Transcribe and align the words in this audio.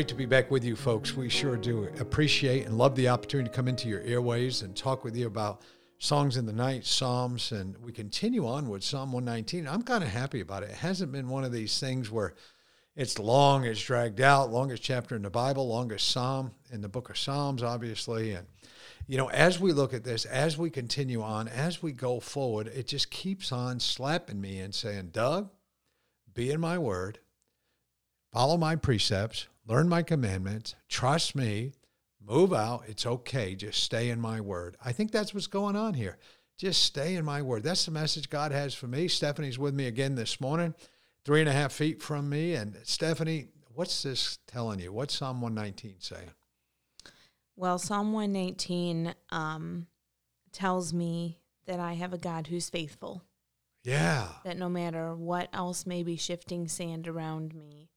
Great 0.00 0.08
to 0.08 0.14
be 0.14 0.24
back 0.24 0.50
with 0.50 0.64
you, 0.64 0.76
folks. 0.76 1.14
We 1.14 1.28
sure 1.28 1.58
do 1.58 1.86
appreciate 2.00 2.64
and 2.64 2.78
love 2.78 2.96
the 2.96 3.10
opportunity 3.10 3.50
to 3.50 3.54
come 3.54 3.68
into 3.68 3.86
your 3.86 4.00
airways 4.00 4.62
and 4.62 4.74
talk 4.74 5.04
with 5.04 5.14
you 5.14 5.26
about 5.26 5.60
songs 5.98 6.38
in 6.38 6.46
the 6.46 6.54
night, 6.54 6.86
Psalms, 6.86 7.52
and 7.52 7.76
we 7.84 7.92
continue 7.92 8.46
on 8.46 8.70
with 8.70 8.82
Psalm 8.82 9.12
119. 9.12 9.68
I'm 9.68 9.82
kind 9.82 10.02
of 10.02 10.08
happy 10.08 10.40
about 10.40 10.62
it. 10.62 10.70
It 10.70 10.76
hasn't 10.76 11.12
been 11.12 11.28
one 11.28 11.44
of 11.44 11.52
these 11.52 11.78
things 11.78 12.10
where 12.10 12.32
it's 12.96 13.18
long, 13.18 13.66
it's 13.66 13.82
dragged 13.82 14.22
out, 14.22 14.50
longest 14.50 14.82
chapter 14.82 15.16
in 15.16 15.20
the 15.20 15.28
Bible, 15.28 15.68
longest 15.68 16.08
Psalm 16.08 16.52
in 16.72 16.80
the 16.80 16.88
book 16.88 17.10
of 17.10 17.18
Psalms, 17.18 17.62
obviously. 17.62 18.32
And, 18.32 18.46
you 19.06 19.18
know, 19.18 19.28
as 19.28 19.60
we 19.60 19.72
look 19.72 19.92
at 19.92 20.02
this, 20.02 20.24
as 20.24 20.56
we 20.56 20.70
continue 20.70 21.20
on, 21.20 21.46
as 21.46 21.82
we 21.82 21.92
go 21.92 22.20
forward, 22.20 22.68
it 22.68 22.86
just 22.86 23.10
keeps 23.10 23.52
on 23.52 23.78
slapping 23.78 24.40
me 24.40 24.60
and 24.60 24.74
saying, 24.74 25.10
Doug, 25.12 25.50
be 26.32 26.50
in 26.50 26.58
my 26.58 26.78
word, 26.78 27.18
follow 28.32 28.56
my 28.56 28.76
precepts, 28.76 29.46
learn 29.66 29.88
my 29.88 30.02
commandments, 30.02 30.74
trust 30.88 31.34
me, 31.34 31.72
move 32.20 32.52
out. 32.52 32.84
It's 32.86 33.06
okay. 33.06 33.54
Just 33.54 33.82
stay 33.82 34.10
in 34.10 34.20
my 34.20 34.40
word. 34.40 34.76
I 34.84 34.92
think 34.92 35.10
that's 35.10 35.34
what's 35.34 35.46
going 35.46 35.76
on 35.76 35.94
here. 35.94 36.18
Just 36.58 36.82
stay 36.82 37.14
in 37.14 37.24
my 37.24 37.40
word. 37.40 37.62
That's 37.62 37.86
the 37.86 37.90
message 37.90 38.28
God 38.28 38.52
has 38.52 38.74
for 38.74 38.86
me. 38.86 39.08
Stephanie's 39.08 39.58
with 39.58 39.74
me 39.74 39.86
again 39.86 40.14
this 40.14 40.40
morning, 40.40 40.74
three 41.24 41.40
and 41.40 41.48
a 41.48 41.52
half 41.52 41.72
feet 41.72 42.02
from 42.02 42.28
me. 42.28 42.54
And 42.54 42.76
Stephanie, 42.82 43.48
what's 43.74 44.02
this 44.02 44.38
telling 44.46 44.78
you? 44.78 44.92
What's 44.92 45.16
Psalm 45.16 45.40
119 45.40 45.96
saying? 46.00 46.30
Well, 47.56 47.78
Psalm 47.78 48.12
119 48.12 49.14
um, 49.30 49.86
tells 50.52 50.92
me 50.92 51.38
that 51.66 51.80
I 51.80 51.94
have 51.94 52.12
a 52.12 52.18
God 52.18 52.46
who's 52.46 52.70
faithful. 52.70 53.22
Yeah. 53.84 54.28
That 54.44 54.58
no 54.58 54.68
matter 54.68 55.14
what 55.14 55.48
else 55.52 55.86
may 55.86 56.02
be 56.02 56.16
shifting 56.16 56.68
sand 56.68 57.08
around 57.08 57.54
me, 57.54 57.89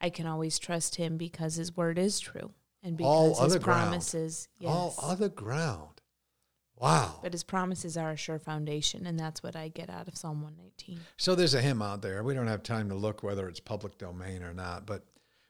I 0.00 0.10
can 0.10 0.26
always 0.26 0.58
trust 0.58 0.96
him 0.96 1.16
because 1.16 1.56
his 1.56 1.76
word 1.76 1.98
is 1.98 2.20
true 2.20 2.52
and 2.82 2.96
because 2.96 3.08
All 3.10 3.28
his 3.30 3.40
other 3.40 3.58
ground. 3.58 3.88
promises 3.88 4.48
yes. 4.58 4.70
All 4.70 4.94
other 5.02 5.28
ground. 5.28 6.00
Wow. 6.76 7.18
But 7.22 7.32
his 7.32 7.42
promises 7.42 7.96
are 7.96 8.12
a 8.12 8.16
sure 8.16 8.38
foundation, 8.38 9.04
and 9.06 9.18
that's 9.18 9.42
what 9.42 9.56
I 9.56 9.66
get 9.68 9.90
out 9.90 10.06
of 10.06 10.16
Psalm 10.16 10.42
119. 10.42 11.00
So 11.16 11.34
there's 11.34 11.54
a 11.54 11.60
hymn 11.60 11.82
out 11.82 12.02
there. 12.02 12.22
We 12.22 12.34
don't 12.34 12.46
have 12.46 12.62
time 12.62 12.88
to 12.90 12.94
look 12.94 13.24
whether 13.24 13.48
it's 13.48 13.58
public 13.58 13.98
domain 13.98 14.44
or 14.44 14.54
not, 14.54 14.86
but 14.86 15.04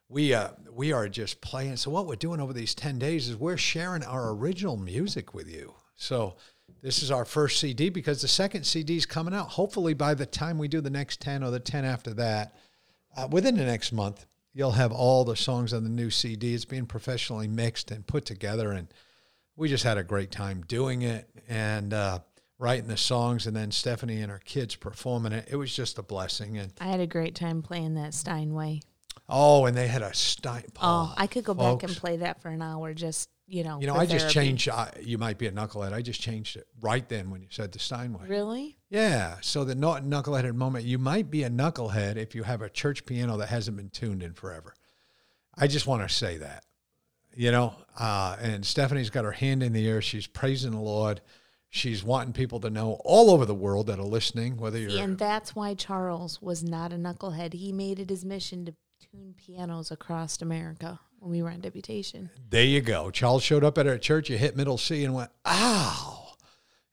we 0.08 0.32
uh, 0.32 0.48
we 0.72 0.92
are 0.92 1.06
just 1.06 1.42
playing. 1.42 1.76
So 1.76 1.90
what 1.90 2.06
we're 2.06 2.16
doing 2.16 2.40
over 2.40 2.54
these 2.54 2.74
ten 2.74 2.98
days 2.98 3.28
is 3.28 3.36
we're 3.36 3.58
sharing 3.58 4.02
our 4.04 4.30
original 4.30 4.78
music 4.78 5.34
with 5.34 5.50
you. 5.50 5.74
So 5.96 6.36
this 6.80 7.02
is 7.02 7.10
our 7.10 7.26
first 7.26 7.60
CD 7.60 7.90
because 7.90 8.22
the 8.22 8.28
second 8.28 8.64
CD 8.64 8.96
is 8.96 9.04
coming 9.04 9.34
out. 9.34 9.50
Hopefully 9.50 9.92
by 9.92 10.14
the 10.14 10.24
time 10.24 10.56
we 10.56 10.66
do 10.68 10.80
the 10.80 10.88
next 10.88 11.20
ten 11.20 11.42
or 11.42 11.50
the 11.50 11.60
ten 11.60 11.84
after 11.84 12.14
that, 12.14 12.54
uh, 13.18 13.28
within 13.30 13.54
the 13.54 13.66
next 13.66 13.92
month, 13.92 14.24
you'll 14.58 14.72
have 14.72 14.90
all 14.90 15.24
the 15.24 15.36
songs 15.36 15.72
on 15.72 15.84
the 15.84 15.88
new 15.88 16.10
CD. 16.10 16.52
It's 16.52 16.64
being 16.64 16.84
professionally 16.84 17.46
mixed 17.46 17.92
and 17.92 18.04
put 18.04 18.24
together, 18.24 18.72
and 18.72 18.92
we 19.54 19.68
just 19.68 19.84
had 19.84 19.96
a 19.96 20.02
great 20.02 20.32
time 20.32 20.64
doing 20.66 21.02
it 21.02 21.30
and 21.48 21.94
uh, 21.94 22.18
writing 22.58 22.88
the 22.88 22.96
songs, 22.96 23.46
and 23.46 23.54
then 23.54 23.70
Stephanie 23.70 24.20
and 24.20 24.32
her 24.32 24.40
kids 24.44 24.74
performing 24.74 25.30
it. 25.30 25.46
It 25.48 25.54
was 25.54 25.72
just 25.72 25.96
a 25.96 26.02
blessing. 26.02 26.58
And 26.58 26.72
I 26.80 26.86
had 26.86 26.98
a 26.98 27.06
great 27.06 27.36
time 27.36 27.62
playing 27.62 27.94
that 27.94 28.14
Steinway. 28.14 28.80
oh, 29.28 29.66
and 29.66 29.76
they 29.76 29.86
had 29.86 30.02
a 30.02 30.12
Stein. 30.12 30.64
Oh, 30.82 31.14
I 31.16 31.28
could 31.28 31.44
go 31.44 31.54
back 31.54 31.84
and 31.84 31.96
play 31.96 32.16
that 32.16 32.42
for 32.42 32.48
an 32.48 32.60
hour 32.60 32.92
just, 32.94 33.28
you 33.48 33.64
know. 33.64 33.80
You 33.80 33.86
know, 33.86 33.94
I 33.94 34.06
just 34.06 34.30
changed. 34.30 34.68
I, 34.68 34.92
you 35.00 35.18
might 35.18 35.38
be 35.38 35.46
a 35.46 35.50
knucklehead. 35.50 35.92
I 35.92 36.02
just 36.02 36.20
changed 36.20 36.56
it 36.56 36.66
right 36.80 37.08
then 37.08 37.30
when 37.30 37.40
you 37.40 37.48
said 37.50 37.72
the 37.72 37.78
Steinway. 37.78 38.28
Really? 38.28 38.76
Yeah. 38.90 39.36
So 39.40 39.64
the 39.64 39.74
not 39.74 40.04
knuckleheaded 40.04 40.54
moment, 40.54 40.84
you 40.84 40.98
might 40.98 41.30
be 41.30 41.42
a 41.42 41.50
knucklehead 41.50 42.16
if 42.16 42.34
you 42.34 42.42
have 42.42 42.62
a 42.62 42.68
church 42.68 43.06
piano 43.06 43.38
that 43.38 43.48
hasn't 43.48 43.76
been 43.76 43.90
tuned 43.90 44.22
in 44.22 44.34
forever. 44.34 44.74
I 45.56 45.66
just 45.66 45.86
want 45.86 46.06
to 46.06 46.14
say 46.14 46.36
that, 46.36 46.64
you 47.34 47.50
know. 47.50 47.74
Uh, 47.98 48.36
and 48.40 48.64
Stephanie's 48.64 49.10
got 49.10 49.24
her 49.24 49.32
hand 49.32 49.62
in 49.62 49.72
the 49.72 49.88
air. 49.88 50.00
She's 50.00 50.26
praising 50.26 50.70
the 50.70 50.78
Lord. 50.80 51.20
She's 51.70 52.04
wanting 52.04 52.32
people 52.32 52.60
to 52.60 52.70
know 52.70 53.00
all 53.04 53.30
over 53.30 53.44
the 53.44 53.54
world 53.54 53.88
that 53.88 53.98
are 53.98 54.04
listening, 54.04 54.56
whether 54.56 54.78
you're 54.78 55.02
and 55.02 55.18
that's 55.18 55.54
why 55.54 55.74
Charles 55.74 56.40
was 56.40 56.62
not 56.62 56.94
a 56.94 56.96
knucklehead. 56.96 57.52
He 57.52 57.72
made 57.72 57.98
it 57.98 58.08
his 58.08 58.24
mission 58.24 58.64
to 58.66 58.74
tune 58.98 59.34
pianos 59.36 59.90
across 59.90 60.40
America 60.42 60.98
when 61.18 61.30
we 61.30 61.42
were 61.42 61.50
on 61.50 61.60
deputation. 61.60 62.30
There 62.50 62.64
you 62.64 62.80
go. 62.80 63.10
Charles 63.10 63.42
showed 63.42 63.64
up 63.64 63.78
at 63.78 63.86
our 63.86 63.98
church. 63.98 64.30
You 64.30 64.38
hit 64.38 64.56
middle 64.56 64.78
C 64.78 65.04
and 65.04 65.14
went, 65.14 65.30
ow. 65.46 66.34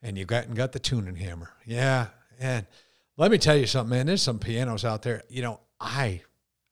And 0.02 0.18
you 0.18 0.26
got 0.26 0.46
and 0.46 0.56
got 0.56 0.72
the 0.72 0.80
tuning 0.80 1.16
hammer. 1.16 1.52
Yeah. 1.66 2.08
And 2.40 2.66
let 3.18 3.32
me 3.32 3.38
tell 3.38 3.58
you 3.58 3.66
something, 3.66 3.98
man. 3.98 4.06
There's 4.06 4.22
some 4.22 4.40
pianos 4.40 4.86
out 4.86 5.02
there. 5.02 5.24
You 5.30 5.42
know, 5.42 5.60
I 5.80 6.22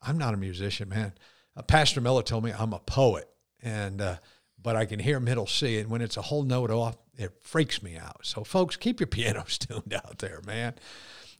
I'm 0.02 0.18
not 0.18 0.34
a 0.34 0.38
musician, 0.38 0.90
man. 0.90 1.14
Uh, 1.56 1.62
Pastor 1.62 2.02
Miller 2.02 2.24
told 2.24 2.44
me 2.44 2.52
I'm 2.52 2.74
a 2.74 2.80
poet. 2.80 3.28
And 3.62 4.02
uh, 4.02 4.18
but 4.64 4.76
I 4.76 4.86
can 4.86 5.00
hear 5.00 5.20
middle 5.20 5.46
C, 5.46 5.80
and 5.80 5.90
when 5.90 6.02
it's 6.02 6.18
a 6.18 6.22
whole 6.22 6.44
note 6.44 6.72
off, 6.72 6.98
it 7.18 7.34
freaks 7.42 7.84
me 7.84 7.98
out. 7.98 8.26
So, 8.26 8.44
folks, 8.44 8.78
keep 8.78 9.00
your 9.00 9.08
pianos 9.08 9.58
tuned 9.60 9.94
out 9.94 10.20
there, 10.20 10.42
man. 10.46 10.76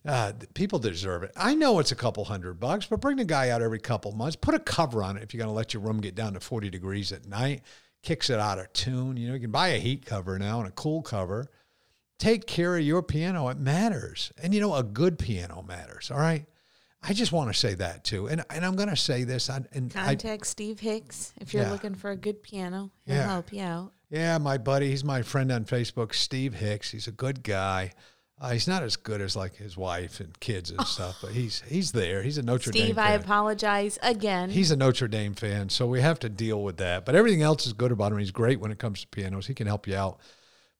Uh, 0.06 0.34
people 0.53 0.80
deserve 0.80 1.24
it. 1.24 1.31
I 1.38 1.56
know 1.56 1.80
it's 1.80 1.94
a 1.94 1.96
couple 1.96 2.25
hundred 2.25 2.59
bucks, 2.59 2.86
but 2.88 3.00
bring 3.00 3.16
the 3.18 3.24
guy 3.25 3.50
out 3.52 3.62
every 3.62 3.80
couple 3.80 4.12
months. 4.12 4.36
Put 4.36 4.53
a 4.53 4.59
cover 4.59 5.02
on 5.02 5.16
it 5.16 5.24
if 5.24 5.34
you're 5.34 5.40
going 5.40 5.50
to 5.53 5.56
let 5.56 5.74
your 5.74 5.81
room 5.81 6.02
get 6.02 6.14
down 6.14 6.34
to 6.34 6.40
40 6.41 6.69
degrees 6.69 7.12
at 7.14 7.25
night. 7.25 7.62
Kicks 8.02 8.30
it 8.30 8.38
out 8.38 8.59
of 8.59 8.72
tune. 8.74 9.16
You 9.16 9.30
know, 9.30 9.34
you 9.36 9.40
can 9.40 9.52
buy 9.52 9.69
a 9.69 9.80
heat 9.80 10.06
cover 10.06 10.38
now 10.38 10.59
and 10.59 10.68
a 10.68 10.72
cool 10.72 11.02
cover. 11.02 11.47
Take 12.19 12.46
care 12.47 12.75
of 12.75 12.84
your 12.84 13.02
piano. 13.02 13.47
It 13.47 13.58
matters. 13.58 14.31
And 14.41 14.53
you 14.53 14.59
know, 14.59 14.75
a 14.75 14.84
good 14.84 15.18
piano 15.18 15.64
matters. 15.66 16.12
All 16.12 16.20
right. 16.20 16.46
I 17.02 17.12
just 17.14 17.31
want 17.34 17.52
to 17.52 17.58
say 17.58 17.74
that 17.75 18.03
too. 18.03 18.28
And 18.28 18.44
and 18.50 18.66
I'm 18.66 18.75
going 18.75 18.90
to 18.90 18.96
say 18.97 19.24
this. 19.24 19.50
I, 19.50 19.62
and 19.74 19.91
I, 19.96 20.16
Contact 20.16 20.47
Steve 20.47 20.80
Hicks 20.81 21.34
if 21.40 21.53
you're 21.53 21.64
Yeah. 21.64 21.72
looking 21.72 21.96
for 21.96 22.12
a 22.12 22.16
good 22.18 22.44
piano. 22.44 22.91
He'll 23.06 23.16
Yeah. 23.16 23.28
help 23.28 23.52
you 23.53 23.62
out. 23.62 23.94
Yeah, 24.09 24.38
my 24.38 24.58
buddy, 24.58 24.90
he's 24.90 25.03
my 25.03 25.22
friend 25.22 25.52
on 25.52 25.66
Facebook, 25.66 26.14
Steve 26.14 26.53
Hicks. 26.56 26.91
He's 26.91 27.08
a 27.08 27.12
good 27.12 27.41
guy. 27.44 27.94
Uh, 28.44 28.50
he's 28.50 28.68
not 28.68 28.84
as 28.84 28.98
good 28.98 29.22
as 29.22 29.38
like 29.38 29.56
his 29.56 29.78
wife 29.78 30.20
and 30.20 30.38
kids 30.42 30.70
and 30.70 30.86
stuff, 30.86 31.18
but 31.22 31.31
he's 31.31 31.64
he's 31.66 31.94
there. 31.94 32.22
He's 32.22 32.38
a 32.38 32.44
Notre 32.44 32.72
Dame 32.72 32.84
Steve. 32.88 32.98
I 32.98 33.14
apologize 33.14 33.98
again. 34.04 34.50
He's 34.50 34.70
a 34.70 34.76
Notre 34.76 35.08
Dame 35.08 35.34
fan, 35.34 35.70
so 35.70 35.88
we 35.88 36.02
have 36.02 36.20
to 36.20 36.30
deal 36.30 36.62
with 36.62 36.76
that. 36.78 37.06
But 37.06 37.16
everything 37.16 37.42
else 37.42 37.66
is 37.66 37.72
good 37.72 37.94
about 37.94 38.12
him. 38.12 38.18
He's 38.18 38.32
great 38.32 38.59
when 38.59 38.70
it 38.72 38.80
comes 38.80 39.00
to 39.00 39.08
pianos. 39.08 39.48
He 39.48 39.53
can 39.53 39.66
help 39.68 39.88
you 39.88 39.96
out. 39.96 40.20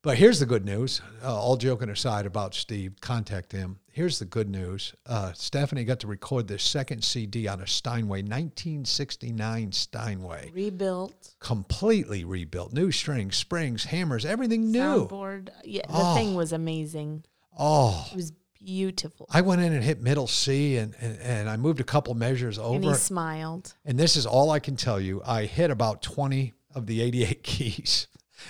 But 0.02 0.18
here's 0.18 0.42
the 0.42 0.46
good 0.46 0.66
news. 0.66 1.02
Uh, 1.24 1.34
all 1.34 1.56
joking 1.56 1.88
aside 1.88 2.26
about 2.26 2.54
Steve, 2.54 2.96
contact 3.00 3.54
him. 3.54 3.80
Here's 3.90 4.20
the 4.20 4.26
good 4.26 4.50
news. 4.50 4.94
Uh, 5.06 5.32
Stephanie 5.32 5.86
got 5.86 6.02
to 6.02 6.08
record 6.08 6.50
this 6.50 6.62
second 6.64 7.06
CD 7.06 7.48
on 7.48 7.62
a 7.62 7.68
Steinway, 7.68 8.22
1969 8.24 9.72
Steinway, 9.72 10.52
rebuilt 10.54 11.36
completely 11.40 12.26
rebuilt, 12.26 12.74
new 12.74 12.92
strings, 12.92 13.38
springs, 13.38 13.86
hammers, 13.86 14.26
everything 14.26 14.72
new. 14.72 14.80
soundboard. 15.08 15.50
Yeah, 15.64 15.88
the 15.88 15.94
Oh. 15.94 16.16
thing 16.16 16.36
was 16.36 16.52
amazing. 16.52 17.24
Oh, 17.58 18.08
It 18.12 18.16
was 18.16 18.32
beautiful. 18.60 19.28
I 19.30 19.42
went 19.42 19.62
in 19.62 19.74
and 19.74 19.84
hit 19.84 20.02
middle 20.02 20.28
C, 20.28 20.78
and, 20.78 20.96
and, 21.00 21.20
and 21.20 21.50
I 21.50 21.58
moved 21.58 21.80
a 21.80 21.84
couple 21.84 22.14
measures 22.16 22.58
over. 22.58 22.76
and 22.76 22.84
he 22.86 22.94
smiled. 22.96 23.74
And 23.86 24.00
this 24.00 24.16
is 24.16 24.26
all 24.26 24.52
I 24.52 24.60
can 24.60 24.76
tell 24.76 25.00
you. 25.00 25.22
I 25.26 25.46
hit 25.46 25.70
about 25.72 26.02
20 26.02 26.54
of 26.76 26.88
the 26.88 27.02
88 27.02 27.44
keys. 27.44 28.08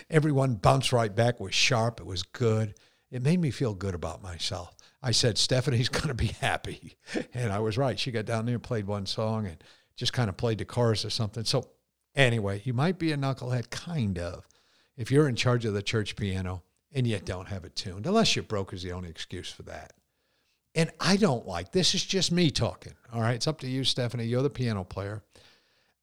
Everyone 0.10 0.56
bounced 0.56 0.92
right 0.94 1.14
back, 1.14 1.40
was 1.40 1.54
sharp, 1.54 2.00
it 2.00 2.06
was 2.06 2.24
good. 2.24 2.76
It 3.12 3.22
made 3.22 3.40
me 3.40 3.52
feel 3.52 3.74
good 3.76 3.94
about 3.94 4.24
myself. 4.24 4.76
I 5.02 5.12
said, 5.12 5.38
Stephanie's 5.38 5.90
going 5.98 6.08
to 6.08 6.14
be 6.14 6.28
happy. 6.28 6.96
And 7.34 7.52
I 7.52 7.60
was 7.60 7.78
right. 7.78 8.00
She 8.00 8.10
got 8.12 8.26
down 8.26 8.46
there 8.46 8.56
and 8.56 8.64
played 8.64 8.88
one 8.88 9.06
song 9.06 9.46
and 9.46 9.58
just 9.96 10.14
kind 10.14 10.30
of 10.30 10.38
played 10.38 10.58
the 10.58 10.66
chorus 10.66 11.06
or 11.06 11.10
something. 11.12 11.44
So, 11.44 11.70
anyway, 12.16 12.62
you 12.66 12.74
might 12.74 12.98
be 12.98 13.12
a 13.12 13.18
knucklehead, 13.18 13.70
kind 13.70 14.18
of, 14.18 14.48
if 14.98 15.12
you're 15.12 15.28
in 15.28 15.36
charge 15.36 15.66
of 15.66 15.74
the 15.74 15.84
church 15.84 16.16
piano 16.16 16.64
and 16.94 17.06
yet 17.08 17.26
don't 17.26 17.48
have 17.48 17.66
it 17.66 17.76
tuned, 17.76 18.06
unless 18.06 18.36
you're 18.36 18.44
broke, 18.44 18.74
is 18.74 18.84
the 18.84 18.92
only 18.92 19.10
excuse 19.10 19.52
for 19.52 19.64
that. 19.64 19.94
And 20.76 20.90
I 21.00 21.18
don't 21.18 21.46
like 21.48 21.72
this 21.72 21.94
is 21.94 22.04
just 22.04 22.32
me 22.32 22.50
talking. 22.50 22.94
All 23.14 23.22
right. 23.22 23.36
It's 23.36 23.48
up 23.48 23.60
to 23.62 23.68
you, 23.68 23.84
Stephanie. 23.84 24.26
You're 24.26 24.42
the 24.42 24.50
piano 24.50 24.84
player. 24.84 25.22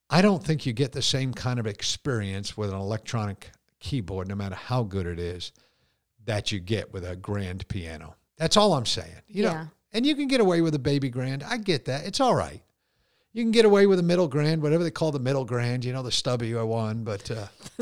I 0.08 0.22
don't 0.22 0.44
think 0.44 0.64
you 0.66 0.72
get 0.72 0.92
the 0.92 1.02
same 1.02 1.32
kind 1.34 1.58
of 1.58 1.66
experience 1.66 2.56
with 2.56 2.70
an 2.70 2.76
electronic 2.76 3.50
keyboard, 3.80 4.28
no 4.28 4.34
matter 4.34 4.54
how 4.54 4.82
good 4.84 5.06
it 5.06 5.18
is, 5.18 5.52
that 6.24 6.52
you 6.52 6.60
get 6.60 6.92
with 6.92 7.04
a 7.04 7.16
grand 7.16 7.66
piano. 7.68 8.14
That's 8.36 8.56
all 8.56 8.74
I'm 8.74 8.86
saying. 8.86 9.14
You 9.28 9.44
know, 9.44 9.52
Yeah. 9.52 9.66
and 9.92 10.06
you 10.06 10.14
can 10.14 10.28
get 10.28 10.40
away 10.40 10.60
with 10.60 10.74
a 10.74 10.78
baby 10.80 11.08
grand. 11.10 11.42
I 11.42 11.56
get 11.56 11.84
that. 11.86 12.06
It's 12.06 12.20
all 12.20 12.34
right. 12.34 12.62
You 13.32 13.42
can 13.44 13.52
get 13.52 13.64
away 13.64 13.86
with 13.86 13.98
a 14.00 14.02
middle 14.04 14.26
grand, 14.28 14.62
whatever 14.62 14.82
they 14.84 14.90
call 14.90 15.12
the 15.12 15.18
middle 15.20 15.44
grand, 15.44 15.84
you 15.84 15.92
know, 15.92 16.02
the 16.02 16.10
stubby 16.12 16.52
one. 16.54 17.04
But 17.04 17.30
uh, 17.30 17.46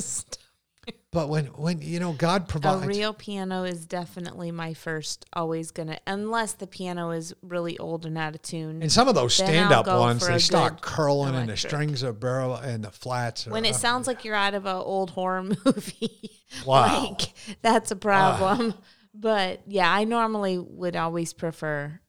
but 1.13 1.29
when 1.29 1.47
when 1.47 1.81
you 1.83 2.01
know 2.01 2.13
God 2.13 2.49
provides 2.49 2.85
A 2.85 2.89
real 2.89 3.13
piano 3.13 3.65
is 3.65 3.87
definitely 3.87 4.51
my 4.51 4.75
first. 4.75 5.25
Always 5.33 5.71
gonna, 5.71 5.99
unless 6.07 6.53
the 6.55 6.67
piano 6.67 7.11
is 7.11 7.35
really 7.43 7.79
old 7.79 8.07
and 8.07 8.17
out 8.19 8.35
of 8.35 8.43
tune. 8.43 8.83
and 8.83 8.91
some 8.93 9.09
of 9.09 9.15
those 9.15 9.35
stand 9.35 9.73
up 9.73 9.87
ones, 9.87 10.27
they 10.27 10.39
start 10.39 10.81
curling 10.81 11.35
and 11.35 11.49
the 11.49 11.57
strings 11.57 12.03
are 12.05 12.13
barrel 12.13 12.57
and 12.57 12.85
the 12.85 12.91
flats. 12.91 13.47
Are, 13.47 13.51
when 13.51 13.65
it 13.65 13.75
sounds 13.75 14.07
like 14.07 14.25
you're 14.25 14.35
out 14.35 14.55
of 14.55 14.67
an 14.67 14.77
old 14.77 15.11
horror 15.11 15.43
movie, 15.65 16.31
Wow. 16.67 17.09
like 17.11 17.33
that's 17.63 17.91
a 17.91 17.97
problem. 17.97 18.75
But 19.15 19.63
yeah, 19.67 19.93
I 19.93 20.05
normally 20.05 20.59
would 20.59 20.95
always 20.95 21.33
prefer 21.33 22.01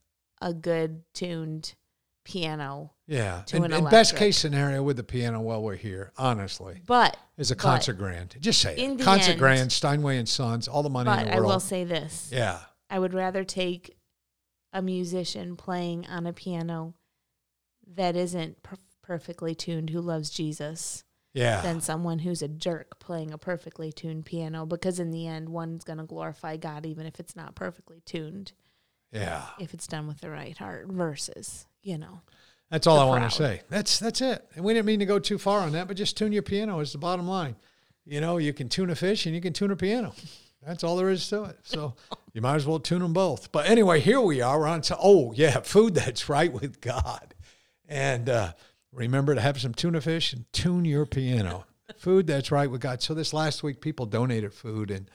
a 0.42 0.54
good 0.54 1.02
tuned 1.14 1.74
piano. 2.24 2.92
Yeah, 3.10 3.42
to 3.48 3.56
and, 3.56 3.66
an 3.66 3.74
and 3.74 3.90
best 3.90 4.16
case 4.16 4.38
scenario 4.38 4.84
with 4.84 4.98
the 4.98 5.04
piano 5.04 5.42
while 5.42 5.64
we're 5.64 5.76
here, 5.76 6.12
honestly, 6.16 6.82
But 6.86 7.18
is 7.38 7.50
a 7.50 7.56
but- 7.56 7.62
concert 7.62 7.94
grand. 7.94 8.36
Just 8.40 8.62
say 8.62 8.76
it. 8.78 9.00
Concert 9.00 9.32
end- 9.32 9.40
grand, 9.40 9.72
Steinway 9.72 10.18
and 10.18 10.30
Sons, 10.30 10.68
all 10.68 10.84
the 10.84 10.90
money 10.90 11.10
But 11.10 11.20
in 11.24 11.26
the 11.26 11.36
world. 11.38 11.46
I 11.52 11.54
will 11.54 11.60
say 11.60 11.84
this: 11.84 12.30
yeah, 12.32 12.60
I 12.90 13.00
would 13.00 13.16
rather 13.16 13.44
take 13.44 13.98
a 14.72 14.82
musician 14.84 15.56
playing 15.56 16.06
on 16.08 16.28
a 16.28 16.34
piano 16.34 16.94
that 17.96 18.16
isn't 18.16 18.62
per- 18.62 18.78
perfectly 19.02 19.56
tuned, 19.56 19.90
who 19.90 20.00
loves 20.02 20.30
Jesus, 20.30 21.04
yeah. 21.34 21.62
than 21.62 21.82
someone 21.82 22.20
who's 22.20 22.44
a 22.44 22.48
jerk 22.48 23.00
playing 23.00 23.34
a 23.34 23.40
perfectly 23.40 23.92
tuned 23.92 24.26
piano. 24.26 24.68
Because 24.68 25.00
in 25.00 25.10
the 25.10 25.26
end, 25.26 25.50
one's 25.50 25.84
going 25.84 25.98
to 25.98 26.04
glorify 26.06 26.58
God, 26.58 26.86
even 26.86 27.08
if 27.08 27.20
it's 27.20 27.36
not 27.36 27.56
perfectly 27.56 28.04
tuned, 28.06 28.52
yeah. 29.12 29.48
if 29.60 29.74
it's 29.74 29.88
done 29.88 30.08
with 30.08 30.22
the 30.22 30.30
right 30.30 30.56
heart. 30.56 30.86
Versus, 30.90 31.66
you 31.82 31.98
know, 31.98 32.22
That's 32.70 32.86
all 32.86 33.00
I 33.00 33.06
want 33.06 33.30
to 33.30 33.36
say. 33.36 33.62
That's 33.70 34.00
that's 34.00 34.22
it. 34.22 34.46
And 34.56 34.64
we 34.64 34.74
didn't 34.74 34.86
mean 34.86 35.00
to 35.00 35.06
go 35.06 35.20
too 35.20 35.38
far 35.38 35.62
on 35.62 35.72
that, 35.72 35.88
but 35.88 35.98
just 35.98 36.18
tune 36.18 36.32
your 36.32 36.44
piano 36.44 36.80
is 36.80 36.92
the 36.92 36.98
bottom 37.00 37.28
line. 37.28 37.56
You 38.06 38.22
know, 38.22 38.38
you 38.38 38.54
can 38.54 38.70
tune 38.70 38.90
a 38.90 38.96
fish 38.96 39.26
and 39.26 39.34
you 39.34 39.42
can 39.42 39.54
tune 39.54 39.72
a 39.72 39.76
piano. 39.76 40.14
That's 40.66 40.84
all 40.84 40.98
there 40.98 41.10
is 41.10 41.28
to 41.30 41.46
it. 41.46 41.60
So 41.64 41.96
you 42.34 42.42
might 42.42 42.56
as 42.56 42.68
well 42.68 42.80
tune 42.80 43.02
them 43.02 43.14
both. 43.14 43.52
But 43.52 43.68
anyway, 43.68 44.00
here 44.00 44.22
we 44.22 44.42
are. 44.42 44.60
We're 44.60 44.68
on 44.68 44.82
to 44.82 44.98
oh 45.02 45.32
yeah, 45.34 45.60
food 45.64 45.96
that's 45.96 46.30
right 46.30 46.52
with 46.52 46.82
God. 46.82 47.34
And 47.88 48.30
uh, 48.30 48.54
remember 48.92 49.34
to 49.34 49.42
have 49.42 49.60
some 49.60 49.74
tuna 49.74 50.02
fish 50.02 50.34
and 50.34 50.52
tune 50.54 50.86
your 50.86 51.06
piano. 51.06 51.66
food 51.98 52.28
that's 52.28 52.52
right 52.52 52.70
with 52.70 52.82
God. 52.82 53.02
So 53.02 53.14
this 53.16 53.34
last 53.34 53.64
week, 53.64 53.82
people 53.82 54.06
donated 54.06 54.54
food, 54.54 54.92
and 54.92 55.10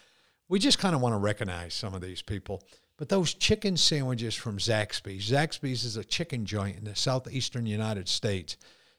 we 0.48 0.58
just 0.58 0.78
kind 0.80 0.94
of 0.94 1.00
want 1.00 1.12
to 1.12 1.18
recognize 1.18 1.72
some 1.74 1.94
of 1.94 2.00
these 2.00 2.20
people. 2.20 2.62
But 2.96 3.08
those 3.08 3.34
chicken 3.34 3.76
sandwiches 3.76 4.34
from 4.34 4.58
Zaxby's, 4.58 5.28
Zaxby's 5.28 5.84
is 5.84 5.96
a 5.96 6.04
chicken 6.04 6.46
joint 6.46 6.76
in 6.78 6.84
the 6.84 6.94
southeastern 6.94 7.66
United 7.66 8.08
States. 8.08 8.56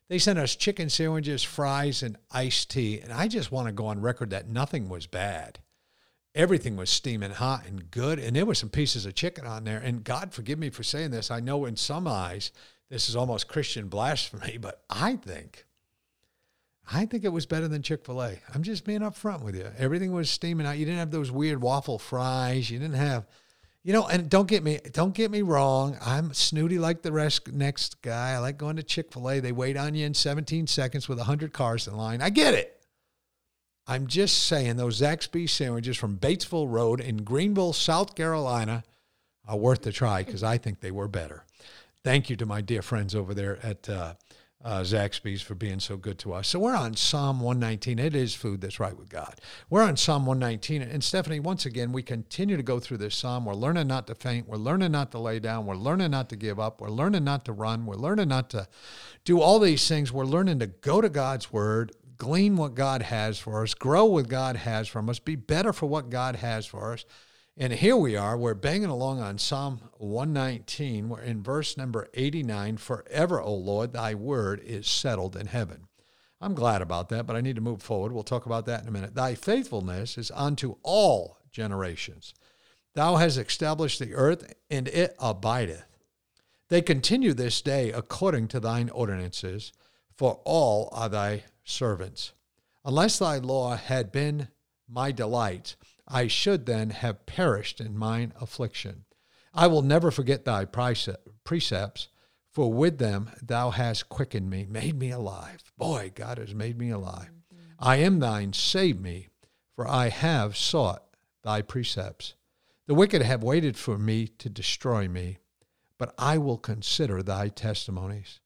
They 0.10 0.20
sent 0.20 0.38
us 0.38 0.56
chicken 0.56 0.90
sandwiches, 0.90 1.44
fries, 1.44 2.04
and 2.04 2.18
iced 2.32 2.72
tea. 2.72 3.00
And 3.00 3.12
I 3.12 3.28
just 3.28 3.52
want 3.52 3.68
to 3.68 3.74
go 3.74 3.88
on 3.88 4.02
record 4.02 4.32
that 4.32 4.50
nothing 4.50 4.90
was 4.90 5.08
bad. 5.08 5.60
Everything 6.36 6.76
was 6.76 6.90
steaming 6.90 7.32
hot 7.32 7.66
and 7.66 7.90
good. 7.90 8.20
And 8.20 8.36
there 8.36 8.46
were 8.46 8.54
some 8.54 8.70
pieces 8.70 9.06
of 9.06 9.16
chicken 9.16 9.46
on 9.46 9.64
there. 9.64 9.80
And 9.80 10.04
God 10.04 10.34
forgive 10.34 10.60
me 10.60 10.70
for 10.70 10.84
saying 10.84 11.12
this. 11.12 11.32
I 11.32 11.40
know 11.40 11.66
in 11.66 11.78
some 11.78 12.08
eyes 12.08 12.52
this 12.90 13.08
is 13.10 13.16
almost 13.16 13.48
Christian 13.48 13.88
blasphemy, 13.88 14.58
but 14.62 14.84
I 14.90 15.16
think 15.16 15.66
I 16.92 17.06
think 17.06 17.24
it 17.24 17.34
was 17.34 17.48
better 17.48 17.68
than 17.68 17.82
Chick 17.82 18.06
fil 18.06 18.22
A. 18.22 18.40
I'm 18.54 18.62
just 18.62 18.86
being 18.86 19.00
upfront 19.00 19.42
with 19.42 19.56
you. 19.56 19.68
Everything 19.78 20.12
was 20.12 20.30
steaming 20.30 20.68
out. 20.68 20.78
You 20.78 20.86
didn't 20.86 21.00
have 21.00 21.10
those 21.10 21.32
weird 21.32 21.62
waffle 21.62 21.98
fries. 21.98 22.70
You 22.70 22.78
didn't 22.78 22.96
have 22.96 23.26
you 23.86 23.94
know, 23.94 24.08
and 24.08 24.28
don't 24.32 24.48
get 24.48 24.64
me 24.64 24.80
don't 24.94 25.14
get 25.14 25.30
me 25.30 25.44
wrong. 25.44 25.96
I'm 26.04 26.34
snooty 26.34 26.80
like 26.80 27.04
the 27.04 27.12
rest 27.12 27.52
next 27.54 28.02
guy. 28.02 28.32
I 28.32 28.40
like 28.40 28.58
going 28.58 28.78
to 28.78 28.84
Chick-fil-A. 28.84 29.42
They 29.42 29.52
wait 29.52 29.78
on 29.78 29.94
you 29.94 30.08
in 30.08 30.16
17 30.16 30.66
seconds 30.66 31.08
with 31.08 31.20
100 31.20 31.54
cars 31.54 31.88
in 31.88 31.96
line. 31.96 32.20
I 32.20 32.32
get 32.32 32.56
it. 32.56 32.84
I'm 33.86 34.08
just 34.08 34.48
saying 34.48 34.78
those 34.78 35.00
Zaxby's 35.00 35.52
sandwiches 35.52 35.98
from 35.98 36.18
Batesville 36.18 36.68
Road 36.68 37.00
in 37.00 37.18
Greenville, 37.18 37.74
South 37.74 38.16
Carolina 38.16 38.84
are 39.48 39.58
worth 39.58 39.84
the 39.84 39.92
try 39.92 40.24
because 40.24 40.42
I 40.42 40.58
think 40.58 40.80
they 40.80 40.90
were 40.90 41.08
better. 41.08 41.46
Thank 42.04 42.32
you 42.32 42.36
to 42.38 42.46
my 42.48 42.62
dear 42.62 42.82
friends 42.82 43.14
over 43.14 43.36
there 43.36 43.64
at 43.64 43.88
uh, 43.88 44.16
uh, 44.66 44.82
Zaxby's 44.82 45.44
for 45.44 45.54
being 45.54 45.80
so 45.80 45.96
good 45.96 46.18
to 46.20 46.34
us. 46.34 46.48
So 46.48 46.58
we're 46.58 46.76
on 46.76 46.96
Psalm 46.96 47.40
119. 47.40 48.00
It 48.00 48.16
is 48.16 48.34
food 48.34 48.62
that's 48.62 48.80
right 48.80 48.98
with 48.98 49.10
God. 49.10 49.36
We're 49.70 49.84
on 49.84 49.96
Psalm 49.96 50.26
119. 50.26 50.82
And 50.82 51.04
Stephanie, 51.04 51.40
once 51.40 51.68
again, 51.68 51.92
we 51.92 52.02
continue 52.02 52.58
to 52.58 52.64
go 52.64 52.80
through 52.80 52.98
this 52.98 53.16
psalm. 53.16 53.46
We're 53.46 53.54
learning 53.54 53.88
not 53.88 54.08
to 54.08 54.16
faint. 54.16 54.48
We're 54.48 54.58
learning 54.58 54.92
not 54.92 55.12
to 55.12 55.20
lay 55.20 55.38
down. 55.38 55.68
We're 55.68 55.76
learning 55.76 56.10
not 56.10 56.30
to 56.30 56.36
give 56.36 56.60
up. 56.60 56.82
We're 56.82 56.90
learning 56.90 57.24
not 57.24 57.46
to 57.46 57.54
run. 57.54 57.86
We're 57.86 57.94
learning 57.94 58.28
not 58.28 58.50
to 58.50 58.68
do 59.24 59.40
all 59.40 59.60
these 59.60 59.88
things. 59.88 60.12
We're 60.12 60.26
learning 60.26 60.58
to 60.60 60.68
go 60.68 61.00
to 61.00 61.10
God's 61.10 61.54
word, 61.54 61.92
glean 62.18 62.58
what 62.58 62.74
God 62.74 63.04
has 63.04 63.38
for 63.38 63.62
us, 63.62 63.76
grow 63.76 64.06
what 64.06 64.30
God 64.30 64.56
has 64.56 64.88
from 64.88 65.12
us, 65.12 65.20
be 65.20 65.36
better 65.36 65.74
for 65.74 65.86
what 65.86 66.10
God 66.10 66.38
has 66.38 66.66
for 66.66 66.94
us. 66.94 67.06
And 67.58 67.72
here 67.72 67.96
we 67.96 68.18
are, 68.18 68.38
we're 68.38 68.54
banging 68.54 68.90
along 68.90 69.22
on 69.22 69.38
Psalm 69.38 69.80
119. 69.98 71.08
We're 71.08 71.22
in 71.22 71.42
verse 71.42 71.78
number 71.78 72.10
89 72.14 72.76
Forever, 72.76 73.42
O 73.42 73.54
Lord, 73.54 73.94
thy 73.94 74.14
word 74.14 74.60
is 74.60 74.86
settled 74.88 75.38
in 75.38 75.48
heaven. 75.48 75.88
I'm 76.42 76.54
glad 76.54 76.82
about 76.82 77.08
that, 77.10 77.26
but 77.26 77.38
I 77.38 77.42
need 77.42 77.56
to 77.56 77.62
move 77.62 77.82
forward. 77.82 78.12
We'll 78.12 78.24
talk 78.24 78.46
about 78.46 78.66
that 78.66 78.82
in 78.82 78.90
a 78.90 78.92
minute. 78.92 79.16
Thy 79.16 79.36
faithfulness 79.36 80.18
is 80.18 80.32
unto 80.36 80.76
all 80.84 81.38
generations. 81.50 82.34
Thou 82.94 83.16
hast 83.16 83.38
established 83.38 84.00
the 84.00 84.16
earth, 84.16 84.54
and 84.70 84.90
it 84.90 85.16
abideth. 85.18 85.86
They 86.68 86.82
continue 86.82 87.34
this 87.34 87.62
day 87.62 87.90
according 87.94 88.50
to 88.50 88.60
thine 88.60 88.90
ordinances, 88.90 89.72
for 90.18 90.42
all 90.44 90.90
are 90.92 91.08
thy 91.08 91.46
servants. 91.64 92.34
Unless 92.84 93.20
thy 93.20 93.38
law 93.38 93.78
had 93.78 94.12
been 94.12 94.50
my 94.90 95.14
delight, 95.14 95.78
I 96.08 96.28
should 96.28 96.66
then 96.66 96.92
have 96.92 97.26
perished 97.26 97.82
in 97.82 97.98
mine 97.98 98.34
affliction. 98.40 99.06
I 99.54 99.68
will 99.68 99.82
never 99.82 100.12
forget 100.12 100.46
thy 100.46 100.66
precepts, 100.66 102.08
for 102.52 102.72
with 102.72 102.98
them 102.98 103.32
thou 103.42 103.72
hast 103.72 104.10
quickened 104.10 104.50
me, 104.50 104.66
made 104.70 105.00
me 105.00 105.12
alive. 105.12 105.64
Boy, 105.78 106.12
God 106.14 106.38
has 106.38 106.54
made 106.54 106.78
me 106.78 106.90
alive. 106.90 107.32
Mm-hmm. 107.54 107.74
I 107.80 107.98
am 107.98 108.20
thine, 108.20 108.54
save 108.54 109.00
me, 109.00 109.30
for 109.76 109.88
I 109.88 110.10
have 110.10 110.56
sought 110.56 111.04
thy 111.44 111.62
precepts. 111.62 112.36
The 112.88 112.94
wicked 112.94 113.22
have 113.22 113.44
waited 113.44 113.78
for 113.78 113.98
me 113.98 114.28
to 114.28 114.50
destroy 114.50 115.08
me, 115.08 115.40
but 115.98 116.14
I 116.18 116.38
will 116.38 116.58
consider 116.58 117.24
thy 117.24 117.50
testimonies. 117.50 118.40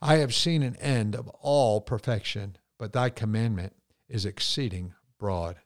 I 0.00 0.16
have 0.16 0.34
seen 0.34 0.62
an 0.62 0.76
end 0.76 1.16
of 1.16 1.28
all 1.40 1.80
perfection, 1.80 2.56
but 2.78 2.92
thy 2.92 3.10
commandment 3.10 3.74
is 4.08 4.24
exceeding 4.24 4.94
broad. 5.18 5.56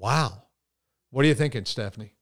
Wow. 0.00 0.44
What 1.10 1.24
are 1.24 1.28
you 1.28 1.34
thinking, 1.34 1.64
Stephanie? 1.64 2.14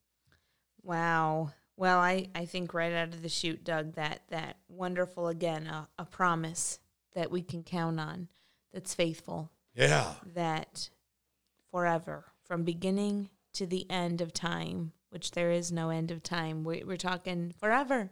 Wow. 0.82 1.52
Well, 1.76 1.98
I, 1.98 2.28
I 2.34 2.44
think 2.44 2.74
right 2.74 2.92
out 2.92 3.08
of 3.14 3.22
the 3.22 3.28
chute, 3.28 3.62
Doug, 3.62 3.94
that 3.94 4.22
that 4.30 4.56
wonderful 4.68 5.28
again, 5.28 5.66
a, 5.66 5.88
a 5.98 6.04
promise 6.04 6.80
that 7.14 7.30
we 7.30 7.40
can 7.42 7.62
count 7.62 8.00
on, 8.00 8.28
that's 8.72 8.94
faithful, 8.94 9.50
Yeah. 9.74 10.14
that 10.34 10.90
forever, 11.70 12.24
from 12.44 12.64
beginning 12.64 13.28
to 13.54 13.66
the 13.66 13.88
end 13.90 14.20
of 14.20 14.32
time, 14.32 14.92
which 15.10 15.30
there 15.32 15.50
is 15.52 15.70
no 15.70 15.90
end 15.90 16.10
of 16.10 16.22
time. 16.22 16.64
We, 16.64 16.82
we're 16.84 16.96
talking 16.96 17.54
forever. 17.60 18.10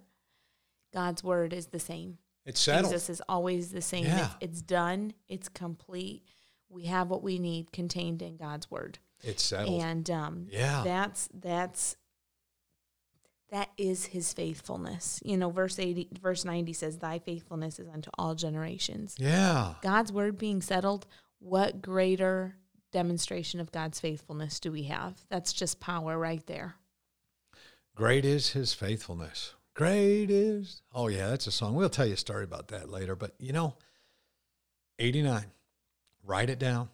God's 0.94 1.24
word 1.24 1.52
is 1.52 1.66
the 1.66 1.78
same. 1.80 2.18
It's 2.44 2.60
settled. 2.60 2.92
Jesus 2.92 3.10
is 3.10 3.22
always 3.28 3.70
the 3.70 3.82
same. 3.82 4.04
Yeah. 4.04 4.26
It's, 4.40 4.60
it's 4.60 4.62
done. 4.62 5.12
It's 5.28 5.48
complete. 5.48 6.22
We 6.68 6.84
have 6.84 7.10
what 7.10 7.22
we 7.22 7.38
need 7.38 7.72
contained 7.72 8.22
in 8.22 8.36
God's 8.36 8.70
word. 8.70 8.98
It's 9.22 9.42
settled. 9.42 9.82
And 9.82 10.08
um, 10.10 10.46
Yeah. 10.50 10.82
that's 10.84 11.28
that's 11.32 11.96
that 13.50 13.70
is 13.76 14.06
His 14.06 14.32
faithfulness. 14.32 15.20
You 15.24 15.36
know, 15.36 15.50
verse 15.50 15.78
eighty, 15.78 16.08
verse 16.20 16.44
ninety 16.44 16.72
says, 16.72 16.98
"Thy 16.98 17.18
faithfulness 17.18 17.78
is 17.78 17.88
unto 17.88 18.10
all 18.18 18.34
generations." 18.34 19.16
yeah. 19.18 19.74
God's 19.82 20.12
word 20.12 20.36
being 20.38 20.60
settled. 20.60 21.06
What 21.38 21.80
greater 21.82 22.56
demonstration 22.92 23.60
of 23.60 23.70
God's 23.70 24.00
faithfulness 24.00 24.58
do 24.58 24.72
we 24.72 24.84
have? 24.84 25.24
That's 25.28 25.52
just 25.52 25.80
power 25.80 26.18
right 26.18 26.44
there. 26.46 26.76
Great 27.94 28.24
is 28.24 28.50
his 28.50 28.72
faithfulness. 28.74 29.54
Great 29.74 30.30
is. 30.30 30.82
Oh, 30.94 31.08
yeah, 31.08 31.28
that's 31.28 31.46
a 31.46 31.50
song. 31.50 31.74
We'll 31.74 31.90
tell 31.90 32.06
you 32.06 32.14
a 32.14 32.16
story 32.18 32.44
about 32.44 32.68
that 32.68 32.88
later. 32.90 33.14
But, 33.14 33.34
you 33.38 33.52
know, 33.52 33.74
89, 34.98 35.44
write 36.24 36.48
it 36.48 36.58
down. 36.58 36.88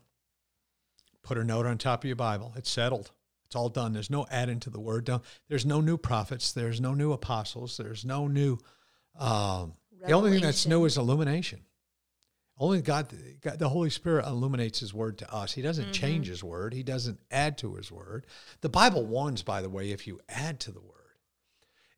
Put 1.23 1.39
a 1.39 1.45
note 1.45 1.67
on 1.67 1.79
top 1.79 2.03
of 2.03 2.09
your 2.09 2.17
Bible. 2.17 2.53
It's 2.57 2.71
settled. 2.71 3.13
It's 3.47 3.55
all 3.55 3.69
done. 3.69 3.93
There's 3.93 4.11
no 4.11 4.27
adding 4.31 4.61
to 4.61 4.71
the 4.71 4.81
word. 4.81 5.09
There's 5.49 5.67
no 5.67 5.81
new 5.81 5.99
prophets. 5.99 6.53
There's 6.53 6.81
no 6.81 6.95
new 6.95 7.13
apostles. 7.13 7.77
There's 7.77 8.05
no 8.05 8.27
new. 8.27 8.59
Um, 9.19 9.75
the 10.07 10.13
only 10.13 10.31
thing 10.31 10.43
that's 10.43 10.67
new 10.67 10.85
is 10.85 10.97
illumination. 10.97 11.61
Only 12.59 12.81
God, 12.81 13.13
God, 13.41 13.59
the 13.59 13.69
Holy 13.69 13.91
Spirit 13.91 14.27
illuminates 14.27 14.81
His 14.81 14.95
Word 14.95 15.19
to 15.19 15.33
us. 15.33 15.53
He 15.53 15.63
doesn't 15.63 15.93
change 15.93 16.29
His 16.29 16.45
Word. 16.45 16.73
He 16.75 16.83
doesn't 16.83 17.19
add 17.31 17.59
to 17.59 17.75
His 17.75 17.91
Word. 17.91 18.27
The 18.61 18.69
Bible 18.69 19.05
warns, 19.05 19.43
by 19.43 19.63
the 19.63 19.71
way, 19.71 19.91
if 19.91 20.07
you 20.07 20.21
add 20.29 20.61
to 20.61 20.73
the 20.73 20.81
Word. 20.81 20.93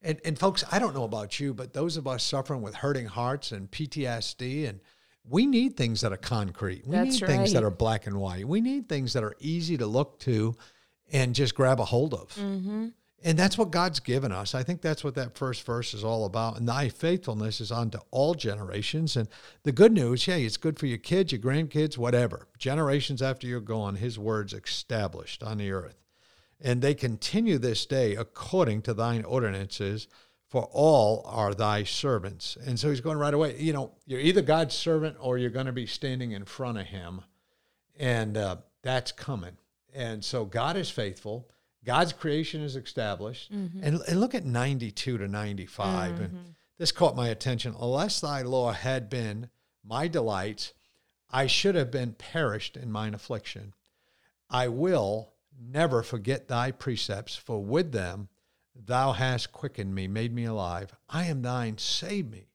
And, 0.00 0.20
and 0.24 0.38
folks, 0.38 0.64
I 0.70 0.78
don't 0.78 0.94
know 0.94 1.04
about 1.04 1.40
you, 1.40 1.54
but 1.54 1.72
those 1.72 1.96
of 1.96 2.06
us 2.06 2.22
suffering 2.22 2.62
with 2.62 2.76
hurting 2.76 3.06
hearts 3.06 3.52
and 3.52 3.70
PTSD, 3.70 4.68
and 4.68 4.80
we 5.28 5.46
need 5.46 5.76
things 5.76 6.02
that 6.02 6.12
are 6.12 6.18
concrete. 6.18 6.86
We 6.86 6.96
That's 6.96 7.20
need 7.20 7.26
things 7.26 7.52
that 7.52 7.64
are 7.64 7.70
black 7.70 8.06
and 8.06 8.18
white. 8.18 8.46
We 8.46 8.60
need 8.60 8.88
things 8.88 9.14
that 9.14 9.24
are 9.24 9.34
easy 9.40 9.76
to 9.78 9.86
look 9.86 10.18
to 10.20 10.54
and 11.12 11.34
just 11.34 11.54
grab 11.54 11.80
a 11.80 11.84
hold 11.84 12.14
of. 12.14 12.28
Mm-hmm. 12.34 12.88
And 13.26 13.38
that's 13.38 13.56
what 13.56 13.70
God's 13.70 14.00
given 14.00 14.32
us. 14.32 14.54
I 14.54 14.62
think 14.62 14.82
that's 14.82 15.02
what 15.02 15.14
that 15.14 15.34
first 15.34 15.64
verse 15.64 15.94
is 15.94 16.04
all 16.04 16.26
about. 16.26 16.58
And 16.58 16.68
thy 16.68 16.90
faithfulness 16.90 17.58
is 17.58 17.72
unto 17.72 17.98
all 18.10 18.34
generations. 18.34 19.16
And 19.16 19.28
the 19.62 19.72
good 19.72 19.92
news, 19.92 20.26
yeah, 20.26 20.34
it's 20.34 20.58
good 20.58 20.78
for 20.78 20.84
your 20.84 20.98
kids, 20.98 21.32
your 21.32 21.40
grandkids, 21.40 21.96
whatever. 21.96 22.48
Generations 22.58 23.22
after 23.22 23.46
you're 23.46 23.60
gone, 23.60 23.96
his 23.96 24.18
word's 24.18 24.52
established 24.52 25.42
on 25.42 25.56
the 25.56 25.72
earth. 25.72 25.96
And 26.60 26.82
they 26.82 26.94
continue 26.94 27.56
this 27.56 27.86
day 27.86 28.14
according 28.14 28.82
to 28.82 28.92
thine 28.92 29.24
ordinances, 29.24 30.06
for 30.54 30.70
all 30.70 31.24
are 31.26 31.52
thy 31.52 31.82
servants. 31.82 32.56
And 32.64 32.78
so 32.78 32.88
he's 32.88 33.00
going 33.00 33.18
right 33.18 33.34
away. 33.34 33.56
You 33.58 33.72
know, 33.72 33.90
you're 34.06 34.20
either 34.20 34.40
God's 34.40 34.72
servant 34.72 35.16
or 35.18 35.36
you're 35.36 35.50
going 35.50 35.66
to 35.66 35.72
be 35.72 35.84
standing 35.84 36.30
in 36.30 36.44
front 36.44 36.78
of 36.78 36.86
him. 36.86 37.22
And 37.98 38.36
uh, 38.36 38.58
that's 38.80 39.10
coming. 39.10 39.56
And 39.92 40.24
so 40.24 40.44
God 40.44 40.76
is 40.76 40.88
faithful. 40.88 41.50
God's 41.84 42.12
creation 42.12 42.62
is 42.62 42.76
established. 42.76 43.50
And, 43.82 44.00
and 44.06 44.20
look 44.20 44.32
at 44.32 44.44
92 44.44 45.18
to 45.18 45.26
95. 45.26 46.20
And 46.20 46.54
this 46.78 46.92
caught 46.92 47.16
my 47.16 47.30
attention. 47.30 47.74
Unless 47.76 48.20
thy 48.20 48.42
law 48.42 48.70
had 48.70 49.10
been 49.10 49.50
my 49.84 50.06
delights, 50.06 50.72
I 51.32 51.48
should 51.48 51.74
have 51.74 51.90
been 51.90 52.12
perished 52.12 52.76
in 52.76 52.92
mine 52.92 53.14
affliction. 53.14 53.74
I 54.48 54.68
will 54.68 55.32
never 55.60 56.04
forget 56.04 56.46
thy 56.46 56.70
precepts, 56.70 57.34
for 57.34 57.60
with 57.60 57.90
them 57.90 58.28
thou 58.74 59.12
hast 59.12 59.52
quickened 59.52 59.94
me, 59.94 60.08
made 60.08 60.34
me 60.34 60.44
alive. 60.44 60.94
I 61.08 61.24
am 61.24 61.42
thine, 61.42 61.78
save 61.78 62.30
me. 62.30 62.48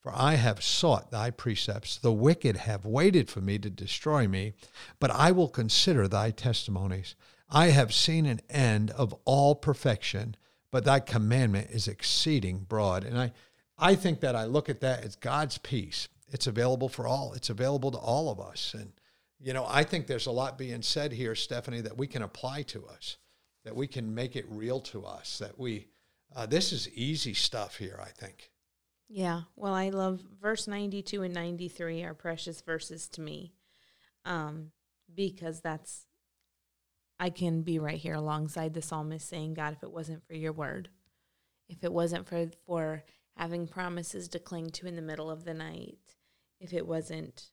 For 0.00 0.12
I 0.14 0.34
have 0.34 0.64
sought 0.64 1.10
thy 1.10 1.30
precepts. 1.30 1.96
The 1.96 2.12
wicked 2.12 2.56
have 2.56 2.84
waited 2.84 3.30
for 3.30 3.40
me 3.40 3.58
to 3.60 3.70
destroy 3.70 4.26
me, 4.26 4.54
but 4.98 5.12
I 5.12 5.30
will 5.30 5.48
consider 5.48 6.08
thy 6.08 6.32
testimonies. 6.32 7.14
I 7.48 7.68
have 7.68 7.94
seen 7.94 8.26
an 8.26 8.40
end 8.50 8.90
of 8.90 9.14
all 9.24 9.54
perfection, 9.54 10.34
but 10.72 10.84
thy 10.84 10.98
commandment 10.98 11.70
is 11.70 11.86
exceeding 11.86 12.60
broad. 12.60 13.04
And 13.04 13.16
I, 13.16 13.32
I 13.78 13.94
think 13.94 14.20
that 14.20 14.34
I 14.34 14.44
look 14.44 14.68
at 14.68 14.80
that 14.80 15.04
as 15.04 15.14
God's 15.14 15.58
peace. 15.58 16.08
It's 16.32 16.48
available 16.48 16.88
for 16.88 17.06
all. 17.06 17.34
It's 17.34 17.50
available 17.50 17.92
to 17.92 17.98
all 17.98 18.30
of 18.30 18.40
us. 18.40 18.74
And 18.74 18.92
you 19.42 19.52
know, 19.52 19.66
I 19.68 19.82
think 19.82 20.06
there's 20.06 20.26
a 20.26 20.32
lot 20.32 20.56
being 20.56 20.82
said 20.82 21.12
here, 21.12 21.34
Stephanie, 21.34 21.80
that 21.80 21.98
we 21.98 22.06
can 22.06 22.22
apply 22.22 22.62
to 22.62 22.86
us, 22.86 23.16
that 23.64 23.76
we 23.76 23.86
can 23.86 24.14
make 24.14 24.36
it 24.36 24.46
real 24.48 24.80
to 24.80 25.04
us. 25.04 25.38
That 25.38 25.58
we, 25.58 25.88
uh, 26.34 26.46
this 26.46 26.72
is 26.72 26.88
easy 26.90 27.34
stuff 27.34 27.76
here. 27.76 27.98
I 28.00 28.08
think. 28.08 28.50
Yeah. 29.08 29.42
Well, 29.56 29.74
I 29.74 29.90
love 29.90 30.22
verse 30.40 30.66
92 30.66 31.22
and 31.22 31.34
93 31.34 32.02
are 32.04 32.14
precious 32.14 32.62
verses 32.62 33.08
to 33.10 33.20
me. 33.20 33.52
Um, 34.24 34.70
because 35.14 35.60
that's 35.60 36.06
I 37.18 37.30
can 37.30 37.62
be 37.62 37.78
right 37.78 37.98
here 37.98 38.14
alongside 38.14 38.74
the 38.74 38.82
psalmist 38.82 39.28
saying, 39.28 39.54
God, 39.54 39.74
if 39.74 39.82
it 39.82 39.92
wasn't 39.92 40.26
for 40.26 40.34
your 40.34 40.52
word, 40.52 40.88
if 41.68 41.84
it 41.84 41.92
wasn't 41.92 42.26
for 42.26 42.48
for 42.66 43.04
having 43.36 43.66
promises 43.66 44.28
to 44.28 44.38
cling 44.38 44.70
to 44.70 44.86
in 44.86 44.96
the 44.96 45.02
middle 45.02 45.30
of 45.30 45.44
the 45.44 45.54
night, 45.54 45.98
if 46.60 46.72
it 46.72 46.86
wasn't 46.86 47.50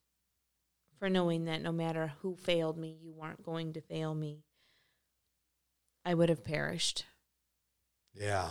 for 0.97 1.09
knowing 1.09 1.45
that 1.45 1.61
no 1.61 1.71
matter 1.71 2.13
who 2.21 2.35
failed 2.35 2.77
me, 2.77 2.97
you 3.01 3.13
weren't 3.13 3.43
going 3.43 3.73
to 3.73 3.81
fail 3.81 4.13
me, 4.13 4.43
I 6.05 6.13
would 6.13 6.29
have 6.29 6.43
perished. 6.43 7.05
Yeah. 8.13 8.49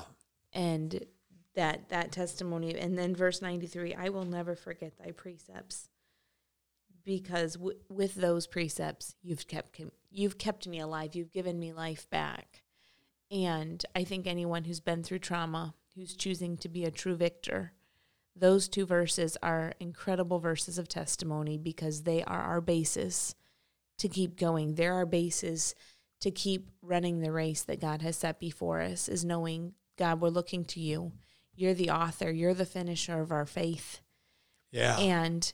and 0.52 1.04
that 1.54 1.88
that 1.88 2.12
testimony 2.12 2.78
and 2.78 2.96
then 2.96 3.14
verse 3.16 3.42
93 3.42 3.92
i 3.94 4.08
will 4.08 4.24
never 4.24 4.54
forget 4.54 4.96
thy 4.96 5.10
precepts 5.10 5.88
because 7.04 7.54
w- 7.54 7.76
with 7.88 8.14
those 8.14 8.46
precepts 8.46 9.14
you've 9.22 9.48
kept 9.48 9.80
you've 10.10 10.38
kept 10.38 10.68
me 10.68 10.78
alive 10.78 11.14
you've 11.14 11.32
given 11.32 11.58
me 11.58 11.72
life 11.72 12.08
back. 12.10 12.62
And 13.30 13.84
i 13.96 14.04
think 14.04 14.26
anyone 14.26 14.64
who's 14.64 14.80
been 14.80 15.02
through 15.02 15.18
trauma 15.18 15.74
who's 15.96 16.14
choosing 16.14 16.56
to 16.58 16.68
be 16.68 16.84
a 16.84 16.90
true 16.92 17.16
victor 17.16 17.72
those 18.36 18.68
two 18.68 18.86
verses 18.86 19.36
are 19.42 19.74
incredible 19.80 20.38
verses 20.38 20.78
of 20.78 20.86
testimony 20.88 21.58
because 21.58 22.02
they 22.04 22.22
are 22.22 22.40
our 22.42 22.60
basis 22.60 23.34
to 23.98 24.08
keep 24.08 24.38
going. 24.38 24.76
They're 24.76 24.94
our 24.94 25.06
basis 25.06 25.74
to 26.20 26.30
keep 26.30 26.70
running 26.82 27.20
the 27.20 27.32
race 27.32 27.62
that 27.62 27.80
god 27.80 28.02
has 28.02 28.16
set 28.16 28.40
before 28.40 28.80
us 28.80 29.08
is 29.08 29.24
knowing 29.24 29.74
god 29.98 30.20
we're 30.20 30.28
looking 30.28 30.64
to 30.64 30.80
you. 30.80 31.12
You're 31.54 31.74
the 31.74 31.90
author. 31.90 32.30
You're 32.30 32.54
the 32.54 32.64
finisher 32.64 33.20
of 33.20 33.32
our 33.32 33.44
faith. 33.44 34.00
Yeah. 34.70 34.96
and 34.98 35.52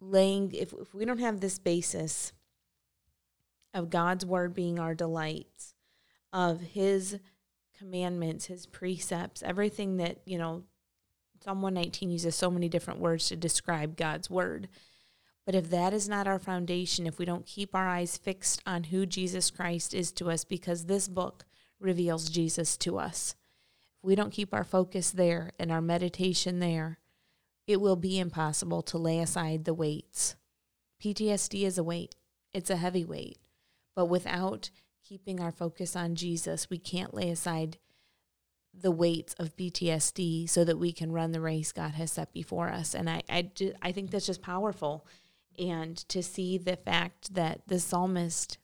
laying 0.00 0.52
if, 0.52 0.72
if 0.72 0.94
we 0.94 1.04
don't 1.04 1.18
have 1.18 1.40
this 1.40 1.58
basis 1.58 2.32
of 3.74 3.90
god's 3.90 4.24
word 4.24 4.54
being 4.54 4.78
our 4.78 4.94
delight 4.94 5.74
of 6.32 6.60
his 6.60 7.18
commandments 7.78 8.46
his 8.46 8.66
precepts 8.66 9.42
everything 9.42 9.98
that 9.98 10.18
you 10.24 10.38
know 10.38 10.62
psalm 11.42 11.60
119 11.62 12.10
uses 12.10 12.34
so 12.34 12.50
many 12.50 12.68
different 12.68 13.00
words 13.00 13.28
to 13.28 13.36
describe 13.36 13.96
god's 13.96 14.30
word 14.30 14.68
but 15.46 15.54
if 15.54 15.70
that 15.70 15.94
is 15.94 16.08
not 16.08 16.26
our 16.26 16.38
foundation 16.38 17.06
if 17.06 17.18
we 17.18 17.24
don't 17.24 17.46
keep 17.46 17.74
our 17.74 17.88
eyes 17.88 18.18
fixed 18.18 18.62
on 18.66 18.84
who 18.84 19.06
jesus 19.06 19.50
christ 19.50 19.94
is 19.94 20.12
to 20.12 20.30
us 20.30 20.44
because 20.44 20.84
this 20.84 21.08
book 21.08 21.44
reveals 21.80 22.28
jesus 22.28 22.76
to 22.76 22.98
us 22.98 23.34
if 23.98 24.04
we 24.04 24.14
don't 24.14 24.32
keep 24.32 24.52
our 24.52 24.64
focus 24.64 25.10
there 25.10 25.52
and 25.58 25.72
our 25.72 25.80
meditation 25.80 26.58
there 26.58 26.98
it 27.66 27.80
will 27.80 27.96
be 27.96 28.18
impossible 28.18 28.82
to 28.82 28.98
lay 28.98 29.20
aside 29.20 29.64
the 29.64 29.74
weights. 29.74 30.36
PTSD 31.02 31.64
is 31.64 31.78
a 31.78 31.84
weight, 31.84 32.14
it's 32.54 32.70
a 32.70 32.76
heavy 32.76 33.04
weight. 33.04 33.38
But 33.94 34.06
without 34.06 34.70
keeping 35.02 35.40
our 35.40 35.50
focus 35.50 35.96
on 35.96 36.14
Jesus, 36.14 36.70
we 36.70 36.78
can't 36.78 37.14
lay 37.14 37.30
aside 37.30 37.78
the 38.72 38.90
weights 38.90 39.34
of 39.34 39.56
PTSD 39.56 40.48
so 40.48 40.62
that 40.64 40.78
we 40.78 40.92
can 40.92 41.10
run 41.10 41.32
the 41.32 41.40
race 41.40 41.72
God 41.72 41.92
has 41.92 42.12
set 42.12 42.32
before 42.32 42.68
us. 42.68 42.94
And 42.94 43.08
I, 43.08 43.22
I, 43.28 43.50
I 43.82 43.92
think 43.92 44.10
that's 44.10 44.26
just 44.26 44.42
powerful. 44.42 45.06
And 45.58 45.96
to 46.08 46.22
see 46.22 46.58
the 46.58 46.76
fact 46.76 47.34
that 47.34 47.62
the 47.66 47.78
psalmist 47.78 48.58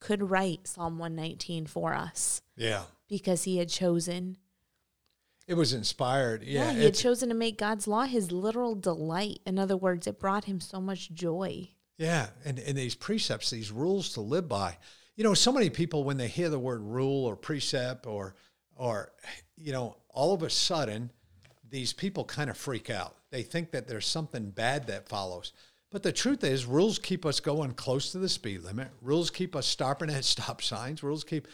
could 0.00 0.30
write 0.30 0.68
Psalm 0.68 0.98
119 0.98 1.66
for 1.66 1.94
us 1.94 2.42
yeah. 2.56 2.82
because 3.08 3.44
he 3.44 3.58
had 3.58 3.68
chosen 3.68 4.36
It 5.46 5.54
was 5.54 5.72
inspired. 5.72 6.42
Yeah. 6.42 6.66
yeah, 6.66 6.72
he 6.78 6.84
had 6.84 6.94
chosen 6.94 7.28
to 7.30 7.34
make 7.34 7.58
God's 7.58 7.88
law 7.88 8.04
his 8.04 8.30
literal 8.30 8.74
delight. 8.74 9.40
In 9.46 9.58
other 9.58 9.76
words, 9.76 10.06
it 10.06 10.18
brought 10.20 10.44
him 10.44 10.60
so 10.60 10.80
much 10.80 11.12
joy. 11.12 11.70
Yeah, 11.98 12.26
and, 12.44 12.58
and 12.58 12.76
these 12.76 12.94
precepts, 12.94 13.50
these 13.50 13.72
rules 13.72 14.12
to 14.14 14.20
live 14.20 14.48
by. 14.48 14.76
You 15.14 15.24
know, 15.24 15.32
so 15.34 15.50
many 15.50 15.70
people 15.70 16.04
when 16.04 16.18
they 16.18 16.28
hear 16.28 16.50
the 16.50 16.58
word 16.58 16.82
rule 16.82 17.24
or 17.24 17.36
precept 17.36 18.06
or 18.06 18.34
or 18.76 19.12
you 19.56 19.72
know, 19.72 19.96
all 20.10 20.34
of 20.34 20.42
a 20.42 20.50
sudden 20.50 21.10
these 21.68 21.92
people 21.92 22.24
kind 22.24 22.50
of 22.50 22.56
freak 22.56 22.90
out. 22.90 23.16
They 23.30 23.42
think 23.42 23.70
that 23.72 23.88
there's 23.88 24.06
something 24.06 24.50
bad 24.50 24.86
that 24.88 25.08
follows. 25.08 25.52
But 25.90 26.02
the 26.02 26.12
truth 26.12 26.44
is 26.44 26.66
rules 26.66 26.98
keep 26.98 27.24
us 27.24 27.40
going 27.40 27.72
close 27.72 28.12
to 28.12 28.18
the 28.18 28.28
speed 28.28 28.62
limit. 28.62 28.88
Rules 29.00 29.30
keep 29.30 29.54
us 29.54 29.66
stopping 29.66 30.10
at 30.10 30.24
stop 30.26 30.62
signs. 30.62 31.02
Rules 31.02 31.24
keep 31.24 31.46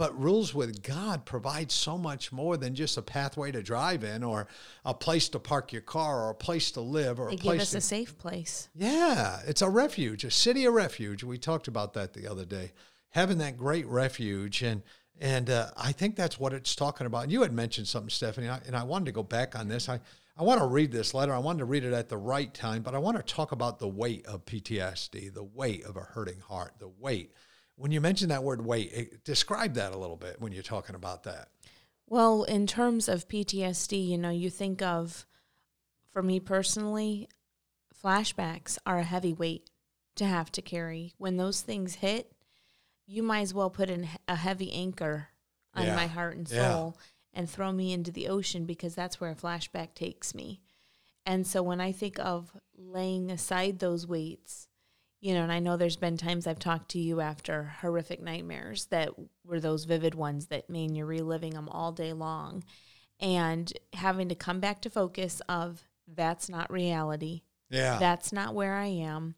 but 0.00 0.18
rules 0.18 0.54
with 0.54 0.82
God 0.82 1.26
provide 1.26 1.70
so 1.70 1.98
much 1.98 2.32
more 2.32 2.56
than 2.56 2.74
just 2.74 2.96
a 2.96 3.02
pathway 3.02 3.52
to 3.52 3.62
drive 3.62 4.02
in 4.02 4.24
or 4.24 4.48
a 4.82 4.94
place 4.94 5.28
to 5.28 5.38
park 5.38 5.74
your 5.74 5.82
car 5.82 6.24
or 6.24 6.30
a 6.30 6.34
place 6.34 6.70
to 6.70 6.80
live 6.80 7.20
or 7.20 7.28
They 7.28 7.34
a 7.34 7.36
give 7.36 7.42
place 7.42 7.60
us 7.60 7.70
to 7.72 7.76
a 7.76 7.82
safe 7.82 8.16
place. 8.16 8.70
yeah, 8.74 9.40
it's 9.46 9.60
a 9.60 9.68
refuge, 9.68 10.24
a 10.24 10.30
city 10.30 10.64
of 10.64 10.72
refuge. 10.72 11.22
We 11.22 11.36
talked 11.36 11.68
about 11.68 11.92
that 11.92 12.14
the 12.14 12.26
other 12.26 12.46
day, 12.46 12.72
having 13.10 13.36
that 13.38 13.58
great 13.58 13.86
refuge, 13.86 14.62
and 14.62 14.82
and 15.20 15.50
uh, 15.50 15.66
I 15.76 15.92
think 15.92 16.16
that's 16.16 16.40
what 16.40 16.54
it's 16.54 16.74
talking 16.74 17.06
about. 17.06 17.24
And 17.24 17.32
you 17.32 17.42
had 17.42 17.52
mentioned 17.52 17.86
something, 17.86 18.08
Stephanie, 18.08 18.46
and 18.46 18.56
I, 18.56 18.60
and 18.66 18.74
I 18.74 18.84
wanted 18.84 19.04
to 19.04 19.12
go 19.12 19.22
back 19.22 19.54
on 19.54 19.68
this. 19.68 19.90
I 19.90 20.00
I 20.36 20.42
want 20.42 20.60
to 20.60 20.66
read 20.66 20.90
this 20.92 21.12
letter. 21.12 21.34
I 21.34 21.38
wanted 21.38 21.58
to 21.60 21.64
read 21.66 21.84
it 21.84 21.92
at 21.92 22.08
the 22.08 22.16
right 22.16 22.52
time, 22.52 22.82
but 22.82 22.94
I 22.94 22.98
want 22.98 23.16
to 23.16 23.22
talk 23.22 23.52
about 23.52 23.78
the 23.78 23.88
weight 23.88 24.26
of 24.26 24.44
PTSD, 24.46 25.32
the 25.34 25.42
weight 25.44 25.84
of 25.84 25.96
a 25.96 26.00
hurting 26.00 26.40
heart, 26.40 26.74
the 26.78 26.88
weight. 26.88 27.32
When 27.76 27.90
you 27.92 28.00
mention 28.00 28.28
that 28.28 28.42
word 28.42 28.64
weight, 28.64 28.90
it, 28.92 29.24
describe 29.24 29.74
that 29.74 29.92
a 29.92 29.98
little 29.98 30.16
bit 30.16 30.40
when 30.40 30.52
you're 30.52 30.62
talking 30.62 30.94
about 30.94 31.24
that. 31.24 31.48
Well, 32.06 32.44
in 32.44 32.66
terms 32.66 33.08
of 33.08 33.28
PTSD, 33.28 34.08
you 34.08 34.18
know, 34.18 34.30
you 34.30 34.50
think 34.50 34.82
of, 34.82 35.26
for 36.10 36.22
me 36.22 36.40
personally, 36.40 37.28
flashbacks 38.02 38.78
are 38.86 38.98
a 38.98 39.04
heavy 39.04 39.32
weight 39.32 39.70
to 40.16 40.24
have 40.24 40.50
to 40.52 40.62
carry. 40.62 41.14
When 41.18 41.36
those 41.36 41.60
things 41.60 41.96
hit, 41.96 42.32
you 43.06 43.22
might 43.22 43.40
as 43.42 43.54
well 43.54 43.70
put 43.70 43.90
in 43.90 44.08
a 44.26 44.36
heavy 44.36 44.72
anchor 44.72 45.28
on 45.74 45.86
Yeah. 45.86 45.96
my 45.96 46.06
heart 46.06 46.36
and 46.36 46.50
Yeah. 46.50 46.90
And 47.32 47.48
throw 47.48 47.72
me 47.72 47.92
into 47.92 48.10
the 48.10 48.28
ocean 48.28 48.64
because 48.64 48.94
that's 48.94 49.20
where 49.20 49.30
a 49.30 49.36
flashback 49.36 49.94
takes 49.94 50.34
me. 50.34 50.60
And 51.26 51.46
so 51.46 51.62
when 51.62 51.80
I 51.80 51.92
think 51.92 52.18
of 52.18 52.50
laying 52.76 53.30
aside 53.30 53.78
those 53.78 54.06
weights, 54.06 54.68
you 55.20 55.34
know, 55.34 55.42
and 55.42 55.52
I 55.52 55.58
know 55.58 55.76
there's 55.76 55.96
been 55.96 56.16
times 56.16 56.46
I've 56.46 56.58
talked 56.58 56.90
to 56.92 56.98
you 56.98 57.20
after 57.20 57.74
horrific 57.80 58.22
nightmares 58.22 58.86
that 58.86 59.10
were 59.44 59.60
those 59.60 59.84
vivid 59.84 60.14
ones 60.14 60.46
that 60.46 60.70
mean 60.70 60.94
you're 60.94 61.06
reliving 61.06 61.52
them 61.52 61.68
all 61.68 61.92
day 61.92 62.12
long 62.14 62.64
and 63.20 63.70
having 63.92 64.30
to 64.30 64.34
come 64.34 64.60
back 64.60 64.80
to 64.82 64.90
focus 64.90 65.42
of 65.48 65.82
that's 66.08 66.48
not 66.48 66.72
reality. 66.72 67.42
Yeah. 67.68 67.98
That's 67.98 68.32
not 68.32 68.54
where 68.54 68.74
I 68.74 68.86
am. 68.86 69.34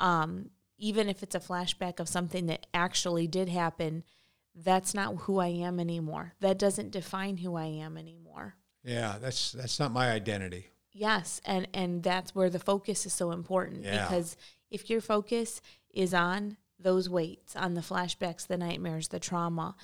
Um, 0.00 0.50
even 0.76 1.08
if 1.08 1.22
it's 1.22 1.36
a 1.36 1.40
flashback 1.40 2.00
of 2.00 2.08
something 2.08 2.46
that 2.46 2.66
actually 2.74 3.28
did 3.28 3.48
happen, 3.48 4.02
that's 4.54 4.94
not 4.94 5.16
who 5.22 5.38
I 5.38 5.48
am 5.48 5.80
anymore. 5.80 6.34
That 6.40 6.58
doesn't 6.58 6.90
define 6.90 7.38
who 7.38 7.56
I 7.56 7.64
am 7.66 7.96
anymore. 7.96 8.54
yeah, 8.84 9.16
that's 9.20 9.52
that's 9.52 9.78
not 9.78 9.92
my 9.92 10.10
identity. 10.10 10.66
Yes, 10.92 11.40
and 11.44 11.66
and 11.72 12.02
that's 12.02 12.34
where 12.34 12.50
the 12.50 12.58
focus 12.58 13.06
is 13.06 13.12
so 13.14 13.30
important 13.30 13.84
Yeah. 13.84 14.04
because 14.06 14.36
if 14.70 14.90
your 14.90 15.00
focus 15.00 15.60
is 15.94 16.12
on 16.14 16.56
those 16.78 17.08
weights, 17.08 17.54
on 17.56 17.74
the 17.74 17.80
flashbacks, 17.80 18.46
the 18.46 18.56
nightmares, 18.58 19.08
the 19.08 19.20
trauma, 19.20 19.74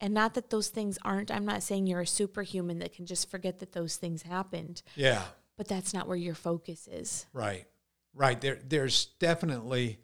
and 0.00 0.14
not 0.14 0.34
that 0.34 0.50
those 0.50 0.68
things 0.68 0.98
aren't 1.02 1.30
I'm 1.30 1.44
not 1.44 1.62
saying 1.62 1.86
you're 1.86 2.00
a 2.02 2.06
superhuman 2.06 2.78
that 2.78 2.94
can 2.94 3.06
just 3.06 3.30
forget 3.30 3.58
that 3.58 3.72
those 3.72 3.96
things 3.96 4.22
happened, 4.22 4.82
Yeah. 4.96 5.22
but 5.58 5.68
that's 5.68 5.92
not 5.92 6.06
where 6.08 6.16
your 6.16 6.34
focus 6.34 6.88
is. 6.90 7.26
Right, 7.32 7.66
right. 8.14 8.40
There, 8.40 8.58
there's 8.66 9.06
definitely, 9.18 9.98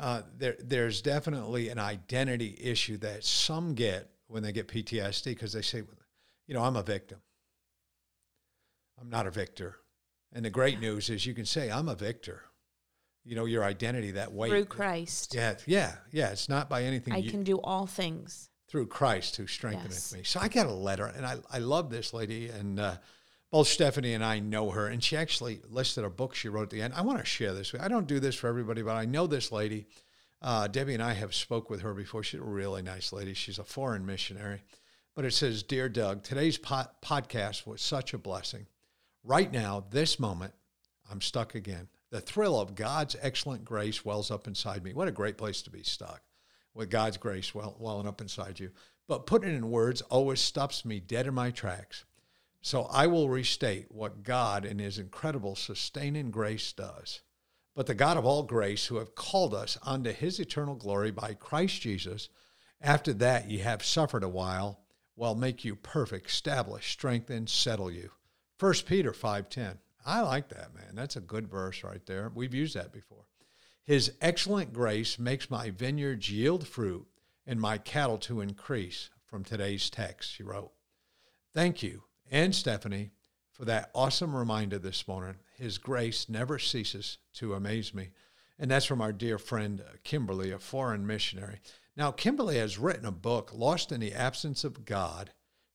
uh, 0.00 0.22
there, 0.38 0.56
there's 0.58 1.02
definitely 1.02 1.68
an 1.68 1.78
identity 1.78 2.56
issue 2.60 2.96
that 2.98 3.22
some 3.24 3.74
get 3.74 4.10
when 4.28 4.42
they 4.42 4.50
get 4.52 4.66
PTSD 4.66 5.24
because 5.26 5.52
they 5.52 5.62
say, 5.62 5.82
you 6.46 6.54
know, 6.54 6.62
I'm 6.62 6.76
a 6.76 6.82
victim. 6.82 7.20
I'm 9.00 9.10
not 9.10 9.26
a 9.26 9.30
victor. 9.30 9.76
And 10.32 10.44
the 10.44 10.50
great 10.50 10.80
news 10.80 11.10
is 11.10 11.26
you 11.26 11.34
can 11.34 11.46
say 11.46 11.70
I'm 11.70 11.88
a 11.88 11.94
victor. 11.94 12.42
You 13.24 13.36
know, 13.36 13.44
your 13.44 13.62
identity 13.64 14.12
that 14.12 14.32
way. 14.32 14.48
Through 14.48 14.64
Christ. 14.66 15.34
Yeah, 15.34 15.54
yeah, 15.66 15.92
yeah. 16.10 16.30
It's 16.30 16.48
not 16.48 16.70
by 16.70 16.84
anything 16.84 17.12
I 17.12 17.18
you, 17.18 17.30
can 17.30 17.44
do 17.44 17.58
all 17.60 17.86
things. 17.86 18.48
through 18.68 18.86
Christ 18.86 19.36
who 19.36 19.46
strengtheneth 19.46 19.92
Yes. 19.92 20.14
me. 20.14 20.22
So 20.24 20.40
I 20.40 20.48
got 20.48 20.66
a 20.66 20.72
letter, 20.72 21.06
and 21.06 21.26
I, 21.26 21.36
I 21.50 21.58
love 21.58 21.90
this 21.90 22.14
lady, 22.14 22.48
and 22.48 22.80
uh, 22.80 22.96
both 23.50 23.66
Stephanie 23.66 24.14
and 24.14 24.24
I 24.24 24.38
know 24.38 24.70
her, 24.70 24.86
and 24.86 25.02
she 25.02 25.16
actually 25.16 25.60
listed 25.68 26.04
a 26.04 26.10
book 26.10 26.34
she 26.34 26.48
wrote 26.48 26.64
at 26.64 26.70
the 26.70 26.82
end. 26.82 26.94
I 26.94 27.02
want 27.02 27.18
to 27.18 27.24
share 27.24 27.52
this. 27.52 27.74
I 27.78 27.88
don't 27.88 28.06
do 28.06 28.20
this 28.20 28.36
for 28.36 28.46
everybody, 28.48 28.82
but 28.82 28.96
I 28.96 29.06
know 29.06 29.26
this 29.26 29.50
lady. 29.50 29.86
Uh, 30.42 30.68
Debbie 30.68 30.94
and 30.94 31.02
I 31.02 31.12
have 31.14 31.34
spoke 31.34 31.68
with 31.68 31.82
her 31.82 31.92
before. 31.92 32.22
She's 32.22 32.40
a 32.40 32.44
really 32.44 32.82
nice 32.82 33.12
lady. 33.12 33.34
She's 33.34 33.58
a 33.58 33.64
foreign 33.64 34.06
missionary. 34.06 34.62
But 35.14 35.24
it 35.24 35.34
says, 35.34 35.62
Dear 35.62 35.88
Doug, 35.88 36.22
today's 36.22 36.56
po- 36.56 36.86
podcast 37.02 37.66
was 37.66 37.82
such 37.82 38.14
a 38.14 38.18
blessing. 38.18 38.66
Right 39.24 39.52
now, 39.52 39.84
this 39.90 40.18
moment, 40.18 40.54
I'm 41.10 41.20
stuck 41.20 41.54
again. 41.54 41.88
The 42.10 42.20
thrill 42.20 42.58
of 42.58 42.74
God's 42.74 43.16
excellent 43.20 43.64
grace 43.64 44.04
wells 44.04 44.30
up 44.30 44.46
inside 44.46 44.82
me. 44.84 44.94
What 44.94 45.08
a 45.08 45.12
great 45.12 45.36
place 45.36 45.60
to 45.62 45.70
be 45.70 45.82
stuck 45.82 46.22
with 46.72 46.88
God's 46.88 47.16
grace 47.16 47.54
well, 47.54 47.76
welling 47.78 48.06
up 48.06 48.20
inside 48.20 48.60
you. 48.60 48.70
But 49.08 49.26
putting 49.26 49.50
it 49.50 49.56
in 49.56 49.70
words 49.70 50.02
always 50.02 50.40
stops 50.40 50.84
me 50.84 51.00
dead 51.00 51.26
in 51.26 51.34
my 51.34 51.50
tracks. 51.50 52.04
So 52.62 52.84
I 52.84 53.06
will 53.06 53.28
restate 53.28 53.86
what 53.90 54.22
God 54.22 54.64
in 54.64 54.78
his 54.78 54.98
incredible 54.98 55.56
sustaining 55.56 56.30
grace 56.30 56.72
does. 56.72 57.22
But 57.74 57.86
the 57.86 57.94
God 57.94 58.16
of 58.16 58.26
all 58.26 58.42
grace, 58.42 58.86
who 58.86 58.96
have 58.96 59.14
called 59.14 59.54
us 59.54 59.78
unto 59.82 60.12
his 60.12 60.38
eternal 60.38 60.74
glory 60.74 61.10
by 61.10 61.34
Christ 61.34 61.80
Jesus, 61.80 62.28
after 62.80 63.12
that 63.14 63.50
ye 63.50 63.58
have 63.58 63.84
suffered 63.84 64.24
a 64.24 64.28
while, 64.28 64.80
will 65.16 65.34
make 65.34 65.64
you 65.64 65.76
perfect, 65.76 66.28
establish, 66.28 66.90
strengthen, 66.90 67.46
settle 67.46 67.90
you. 67.90 68.10
1 68.58 68.74
Peter 68.86 69.12
5.10. 69.12 69.78
I 70.04 70.20
like 70.20 70.48
that, 70.48 70.74
man. 70.74 70.94
That's 70.94 71.16
a 71.16 71.20
good 71.20 71.48
verse 71.48 71.84
right 71.84 72.04
there. 72.06 72.30
We've 72.34 72.54
used 72.54 72.74
that 72.74 72.92
before. 72.92 73.24
His 73.84 74.12
excellent 74.20 74.72
grace 74.72 75.18
makes 75.18 75.50
my 75.50 75.70
vineyards 75.70 76.30
yield 76.30 76.66
fruit 76.66 77.06
and 77.46 77.60
my 77.60 77.78
cattle 77.78 78.18
to 78.18 78.40
increase 78.40 79.10
from 79.26 79.44
today's 79.44 79.90
text, 79.90 80.36
he 80.36 80.42
wrote. 80.42 80.72
Thank 81.54 81.82
you, 81.82 82.04
and 82.30 82.54
Stephanie, 82.54 83.10
for 83.50 83.64
that 83.66 83.90
awesome 83.94 84.34
reminder 84.34 84.78
this 84.78 85.06
morning. 85.06 85.36
His 85.58 85.78
grace 85.78 86.28
never 86.28 86.58
ceases 86.58 87.18
to 87.34 87.54
amaze 87.54 87.92
me. 87.92 88.10
And 88.58 88.70
that's 88.70 88.86
from 88.86 89.00
our 89.00 89.12
dear 89.12 89.38
friend 89.38 89.80
uh, 89.80 89.92
Kimberly, 90.04 90.50
a 90.50 90.58
foreign 90.58 91.06
missionary. 91.06 91.60
Now, 91.96 92.12
Kimberly 92.12 92.56
has 92.58 92.78
written 92.78 93.06
a 93.06 93.12
book, 93.12 93.52
Lost 93.54 93.92
in 93.92 94.00
the 94.00 94.12
Absence 94.12 94.64
of 94.64 94.84
God 94.84 95.32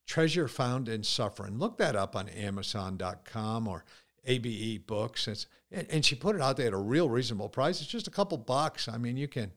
Treasure 0.08 0.48
Found 0.48 0.88
in 0.88 1.04
Suffering. 1.04 1.58
Look 1.58 1.78
that 1.78 1.96
up 1.96 2.16
on 2.16 2.30
Amazon.com 2.30 3.68
or 3.68 3.86
ABE 4.26 4.86
Books. 4.86 5.28
It's, 5.28 5.48
and 5.72 5.88
and 5.90 6.06
she 6.06 6.16
put 6.16 6.36
it 6.36 6.42
out 6.42 6.58
there 6.58 6.68
at 6.68 6.74
a 6.74 6.78
real 6.78 7.10
reasonable 7.10 7.50
price. 7.50 7.82
It's 7.82 7.90
just 7.90 8.08
a 8.08 8.12
couple 8.12 8.38
bucks. 8.38 8.88
I 8.88 8.98
mean, 8.98 9.18
you 9.18 9.28
can 9.28 9.52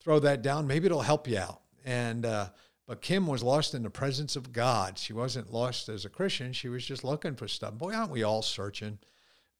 throw 0.00 0.18
that 0.20 0.42
down. 0.42 0.66
Maybe 0.66 0.86
it'll 0.86 1.02
help 1.02 1.28
you 1.28 1.38
out. 1.38 1.60
And 1.84 2.26
uh, 2.26 2.48
but 2.90 3.02
Kim 3.02 3.28
was 3.28 3.44
lost 3.44 3.72
in 3.72 3.84
the 3.84 3.88
presence 3.88 4.34
of 4.34 4.52
God. 4.52 4.98
She 4.98 5.12
wasn't 5.12 5.52
lost 5.52 5.88
as 5.88 6.04
a 6.04 6.08
Christian. 6.08 6.52
She 6.52 6.68
was 6.68 6.84
just 6.84 7.04
looking 7.04 7.36
for 7.36 7.46
stuff. 7.46 7.74
Boy, 7.74 7.94
aren't 7.94 8.10
we 8.10 8.24
all 8.24 8.42
searching? 8.42 8.98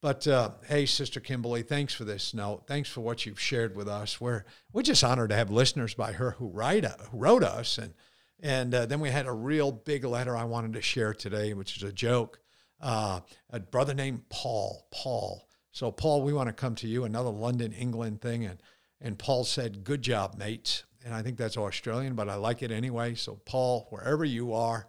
But 0.02 0.26
uh, 0.26 0.50
hey, 0.66 0.84
Sister 0.84 1.20
Kimberly, 1.20 1.62
thanks 1.62 1.94
for 1.94 2.02
this 2.02 2.34
note. 2.34 2.64
Thanks 2.66 2.88
for 2.88 3.02
what 3.02 3.24
you've 3.24 3.38
shared 3.38 3.76
with 3.76 3.86
us. 3.86 4.20
We're 4.20 4.42
we're 4.72 4.82
just 4.82 5.04
honored 5.04 5.30
to 5.30 5.36
have 5.36 5.48
listeners 5.48 5.94
by 5.94 6.10
her 6.10 6.32
who 6.32 6.48
write 6.48 6.84
who 6.84 7.18
wrote 7.18 7.44
us, 7.44 7.78
and 7.78 7.94
and 8.40 8.74
uh, 8.74 8.86
then 8.86 8.98
we 8.98 9.10
had 9.10 9.26
a 9.26 9.32
real 9.32 9.70
big 9.70 10.04
letter 10.04 10.36
I 10.36 10.42
wanted 10.42 10.72
to 10.72 10.82
share 10.82 11.14
today, 11.14 11.54
which 11.54 11.76
is 11.76 11.84
a 11.84 11.92
joke. 11.92 12.40
Uh, 12.80 13.20
a 13.50 13.60
brother 13.60 13.94
named 13.94 14.28
Paul. 14.28 14.88
Paul. 14.90 15.46
So 15.70 15.92
Paul, 15.92 16.24
we 16.24 16.32
want 16.32 16.48
to 16.48 16.52
come 16.52 16.74
to 16.74 16.88
you. 16.88 17.04
Another 17.04 17.30
London, 17.30 17.72
England 17.74 18.22
thing, 18.22 18.44
and 18.44 18.60
and 19.00 19.16
Paul 19.20 19.44
said, 19.44 19.84
"Good 19.84 20.02
job, 20.02 20.36
mates." 20.36 20.82
And 21.04 21.14
I 21.14 21.22
think 21.22 21.36
that's 21.36 21.56
Australian, 21.56 22.14
but 22.14 22.28
I 22.28 22.34
like 22.34 22.62
it 22.62 22.70
anyway. 22.70 23.14
So 23.14 23.40
Paul, 23.44 23.86
wherever 23.90 24.24
you 24.24 24.52
are, 24.52 24.86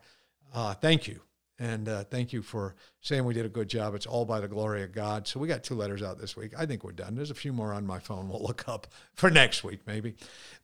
uh, 0.53 0.73
thank 0.73 1.07
you. 1.07 1.21
And 1.57 1.87
uh, 1.87 2.03
thank 2.05 2.33
you 2.33 2.41
for 2.41 2.75
saying 3.01 3.23
we 3.23 3.35
did 3.35 3.45
a 3.45 3.49
good 3.49 3.69
job. 3.69 3.93
It's 3.93 4.07
all 4.07 4.25
by 4.25 4.39
the 4.39 4.47
glory 4.47 4.81
of 4.81 4.91
God. 4.91 5.27
So 5.27 5.39
we 5.39 5.47
got 5.47 5.63
two 5.63 5.75
letters 5.75 6.01
out 6.01 6.17
this 6.17 6.35
week. 6.35 6.53
I 6.57 6.65
think 6.65 6.83
we're 6.83 6.91
done. 6.91 7.13
There's 7.13 7.29
a 7.29 7.35
few 7.35 7.53
more 7.53 7.71
on 7.71 7.85
my 7.85 7.99
phone 7.99 8.27
we'll 8.27 8.41
look 8.41 8.67
up 8.67 8.87
for 9.13 9.29
next 9.29 9.63
week, 9.63 9.81
maybe. 9.85 10.15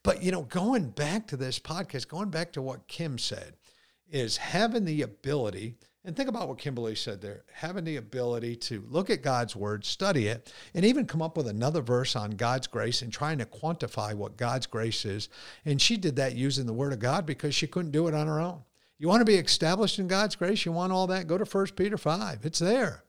But, 0.01 0.23
you 0.23 0.31
know, 0.31 0.41
going 0.41 0.89
back 0.89 1.27
to 1.27 1.37
this 1.37 1.59
podcast, 1.59 2.07
going 2.07 2.31
back 2.31 2.51
to 2.53 2.63
what 2.63 2.87
Kim 2.87 3.19
said, 3.19 3.53
is 4.11 4.37
having 4.37 4.85
the 4.85 5.01
ability, 5.01 5.75
and 6.05 6.15
think 6.15 6.29
about 6.29 6.47
what 6.47 6.57
Kimberly 6.57 6.95
said 6.95 7.21
there, 7.21 7.43
having 7.51 7.83
the 7.83 7.97
ability 7.97 8.55
to 8.55 8.83
look 8.89 9.09
at 9.09 9.21
God's 9.21 9.55
word, 9.55 9.83
study 9.83 10.27
it, 10.27 10.53
and 10.73 10.85
even 10.85 11.05
come 11.05 11.21
up 11.21 11.35
with 11.35 11.47
another 11.47 11.81
verse 11.81 12.15
on 12.15 12.31
God's 12.31 12.67
grace 12.67 13.01
and 13.01 13.11
trying 13.11 13.37
to 13.39 13.45
quantify 13.45 14.13
what 14.13 14.37
God's 14.37 14.67
grace 14.67 15.03
is. 15.03 15.29
And 15.65 15.81
she 15.81 15.97
did 15.97 16.15
that 16.15 16.35
using 16.35 16.65
the 16.65 16.73
word 16.73 16.93
of 16.93 16.99
God 16.99 17.25
because 17.25 17.53
she 17.53 17.67
couldn't 17.67 17.91
do 17.91 18.07
it 18.07 18.13
on 18.13 18.27
her 18.27 18.39
own. 18.39 18.61
You 18.97 19.07
want 19.07 19.21
to 19.21 19.25
be 19.25 19.35
established 19.35 19.99
in 19.99 20.07
God's 20.07 20.35
grace? 20.35 20.65
You 20.65 20.71
want 20.71 20.93
all 20.93 21.07
that? 21.07 21.27
Go 21.27 21.37
to 21.37 21.45
1 21.45 21.67
Peter 21.75 21.97
5. 21.97 22.45
It's 22.45 22.59
there. 22.59 23.03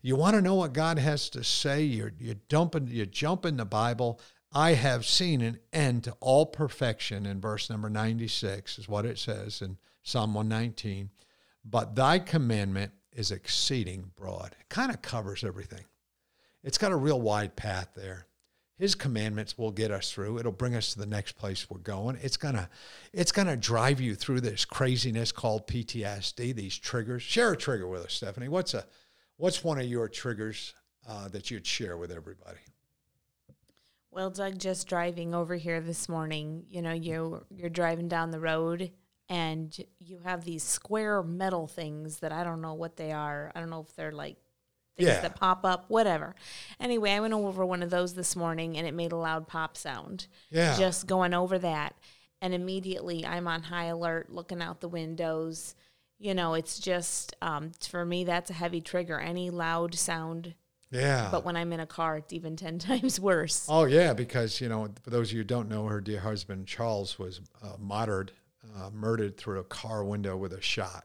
You 0.00 0.16
want 0.16 0.36
to 0.36 0.42
know 0.42 0.54
what 0.54 0.72
God 0.72 0.98
has 0.98 1.28
to 1.30 1.42
say? 1.42 1.82
You're, 1.82 2.12
you're, 2.18 2.36
dumping, 2.48 2.88
you 2.88 3.06
jump 3.06 3.44
in 3.46 3.56
the 3.56 3.64
Bible. 3.64 4.20
I 4.52 4.74
have 4.74 5.06
seen 5.06 5.40
an 5.40 5.58
end 5.72 6.04
to 6.04 6.12
all 6.20 6.46
perfection 6.46 7.24
in 7.26 7.40
verse 7.40 7.70
number 7.70 7.88
96, 7.88 8.78
is 8.78 8.88
what 8.88 9.06
it 9.06 9.18
says 9.18 9.62
in 9.62 9.78
Psalm 10.02 10.34
119. 10.34 11.10
But 11.64 11.94
thy 11.94 12.18
commandment 12.18 12.92
is 13.12 13.30
exceeding 13.30 14.10
broad. 14.16 14.56
It 14.58 14.68
kind 14.68 14.90
of 14.90 15.02
covers 15.02 15.44
everything. 15.44 15.84
It's 16.62 16.78
got 16.78 16.92
a 16.92 16.96
real 16.96 17.20
wide 17.20 17.56
path 17.56 17.90
there. 17.94 18.26
His 18.78 18.94
commandments 18.94 19.56
will 19.56 19.70
get 19.70 19.90
us 19.90 20.10
through. 20.10 20.38
It'll 20.38 20.50
bring 20.50 20.74
us 20.74 20.92
to 20.92 20.98
the 20.98 21.06
next 21.06 21.32
place 21.32 21.68
we're 21.70 21.78
going. 21.78 22.18
It's 22.20 22.36
gonna, 22.36 22.68
it's 23.12 23.30
gonna 23.30 23.56
drive 23.56 24.00
you 24.00 24.14
through 24.14 24.40
this 24.40 24.64
craziness 24.64 25.30
called 25.30 25.68
PTSD. 25.68 26.54
These 26.54 26.78
triggers. 26.78 27.22
Share 27.22 27.52
a 27.52 27.56
trigger 27.56 27.86
with 27.86 28.02
us, 28.02 28.14
Stephanie. 28.14 28.48
What's 28.48 28.74
a, 28.74 28.84
what's 29.36 29.62
one 29.62 29.78
of 29.78 29.86
your 29.86 30.08
triggers 30.08 30.74
uh, 31.08 31.28
that 31.28 31.50
you'd 31.50 31.66
share 31.66 31.96
with 31.96 32.10
everybody? 32.10 32.58
Well, 34.10 34.30
Doug, 34.30 34.58
just 34.58 34.88
driving 34.88 35.34
over 35.34 35.54
here 35.54 35.80
this 35.80 36.08
morning, 36.08 36.64
you 36.68 36.82
know, 36.82 36.92
you 36.92 37.44
you're 37.50 37.70
driving 37.70 38.08
down 38.08 38.30
the 38.30 38.40
road 38.40 38.90
and 39.32 39.78
you 39.98 40.18
have 40.24 40.44
these 40.44 40.62
square 40.62 41.22
metal 41.22 41.66
things 41.66 42.18
that 42.18 42.32
I 42.32 42.44
don't 42.44 42.60
know 42.60 42.74
what 42.74 42.96
they 42.96 43.12
are. 43.12 43.50
I 43.54 43.60
don't 43.60 43.70
know 43.70 43.80
if 43.80 43.96
they're 43.96 44.12
like 44.12 44.36
things 44.96 45.08
Yeah. 45.08 45.20
that 45.22 45.36
pop 45.36 45.64
up, 45.64 45.86
whatever. 45.88 46.34
Anyway, 46.78 47.12
I 47.12 47.20
went 47.20 47.32
over 47.32 47.64
one 47.64 47.82
of 47.82 47.88
those 47.88 48.12
this 48.12 48.36
morning 48.36 48.76
and 48.76 48.86
it 48.86 48.92
made 48.92 49.10
a 49.12 49.16
loud 49.16 49.48
pop 49.48 49.76
sound. 49.78 50.26
Yeah. 50.50 50.76
Just 50.76 51.06
going 51.06 51.32
over 51.32 51.58
that. 51.60 51.94
And 52.42 52.52
immediately 52.52 53.24
I'm 53.24 53.48
on 53.48 53.62
high 53.62 53.86
alert, 53.86 54.30
looking 54.30 54.60
out 54.60 54.80
the 54.80 54.88
windows. 54.88 55.74
You 56.18 56.34
know, 56.34 56.52
it's 56.52 56.78
just, 56.78 57.34
um, 57.40 57.72
for 57.80 58.04
me, 58.04 58.24
that's 58.24 58.50
a 58.50 58.54
heavy 58.54 58.80
trigger. 58.82 59.18
Any 59.18 59.48
loud 59.48 59.94
sound. 59.94 60.54
Yeah. 60.90 61.28
But 61.32 61.42
when 61.44 61.56
I'm 61.56 61.72
in 61.72 61.80
a 61.80 61.86
car, 61.86 62.18
it's 62.18 62.34
even 62.34 62.54
10 62.66 62.78
times 62.80 63.18
worse. 63.18 63.66
Oh 63.68 63.84
yeah, 63.84 64.12
because 64.12 64.60
you 64.60 64.68
know, 64.68 64.88
for 65.02 65.08
those 65.08 65.28
of 65.30 65.32
you 65.32 65.38
who 65.40 65.44
don't 65.44 65.70
know, 65.70 65.86
her 65.86 66.02
dear 66.02 66.20
husband 66.20 66.66
Charles 66.66 67.18
was 67.18 67.40
uh, 67.62 67.76
martyred, 67.78 68.32
uh, 68.76 68.90
murdered 68.90 69.36
through 69.36 69.60
a 69.60 69.64
car 69.64 70.04
window 70.04 70.36
with 70.36 70.52
a 70.52 70.60
shot 70.60 71.04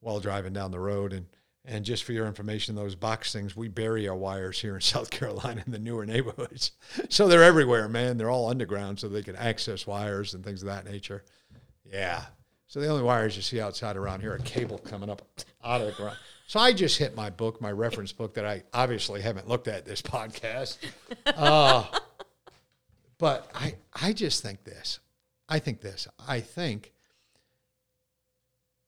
while 0.00 0.20
driving 0.20 0.52
down 0.52 0.70
the 0.70 0.80
road, 0.80 1.12
and 1.12 1.26
And 1.64 1.84
just 1.84 2.04
for 2.04 2.12
your 2.12 2.26
information, 2.26 2.76
those 2.76 2.94
box 2.94 3.32
things, 3.32 3.56
we 3.56 3.66
bury 3.68 4.08
our 4.08 4.14
wires 4.16 4.60
here 4.60 4.76
in 4.76 4.80
South 4.94 5.10
Carolina 5.10 5.62
in 5.66 5.72
the 5.72 5.78
newer 5.78 6.06
neighborhoods. 6.06 6.72
So 7.08 7.28
they're 7.28 7.42
everywhere, 7.42 7.88
man. 7.88 8.16
They're 8.16 8.30
all 8.30 8.48
underground 8.48 8.98
so 9.00 9.08
they 9.08 9.22
can 9.22 9.36
access 9.36 9.86
wires 9.86 10.34
and 10.34 10.44
things 10.44 10.62
of 10.62 10.68
that 10.68 10.84
nature. 10.84 11.24
Yeah. 11.84 12.24
So 12.68 12.80
the 12.80 12.88
only 12.88 13.02
wires 13.02 13.36
you 13.36 13.42
see 13.42 13.60
outside 13.60 13.96
around 13.96 14.20
here 14.20 14.32
are 14.32 14.38
cable 14.38 14.78
coming 14.78 15.10
up 15.10 15.22
out 15.64 15.80
of 15.80 15.86
the 15.88 15.92
ground. 15.92 16.16
So 16.46 16.60
I 16.60 16.72
just 16.72 16.98
hit 16.98 17.16
my 17.16 17.30
book, 17.30 17.60
my 17.60 17.72
reference 17.72 18.12
book 18.12 18.34
that 18.34 18.46
I 18.46 18.62
obviously 18.72 19.20
haven't 19.20 19.48
looked 19.48 19.66
at 19.68 19.84
this 19.84 20.00
podcast. 20.02 20.78
Uh, 21.26 21.84
but 23.18 23.50
I, 23.54 23.74
I 23.92 24.12
just 24.12 24.42
think 24.42 24.62
this. 24.64 25.00
I 25.48 25.58
think 25.58 25.80
this. 25.80 26.08
I 26.26 26.40
think 26.40 26.92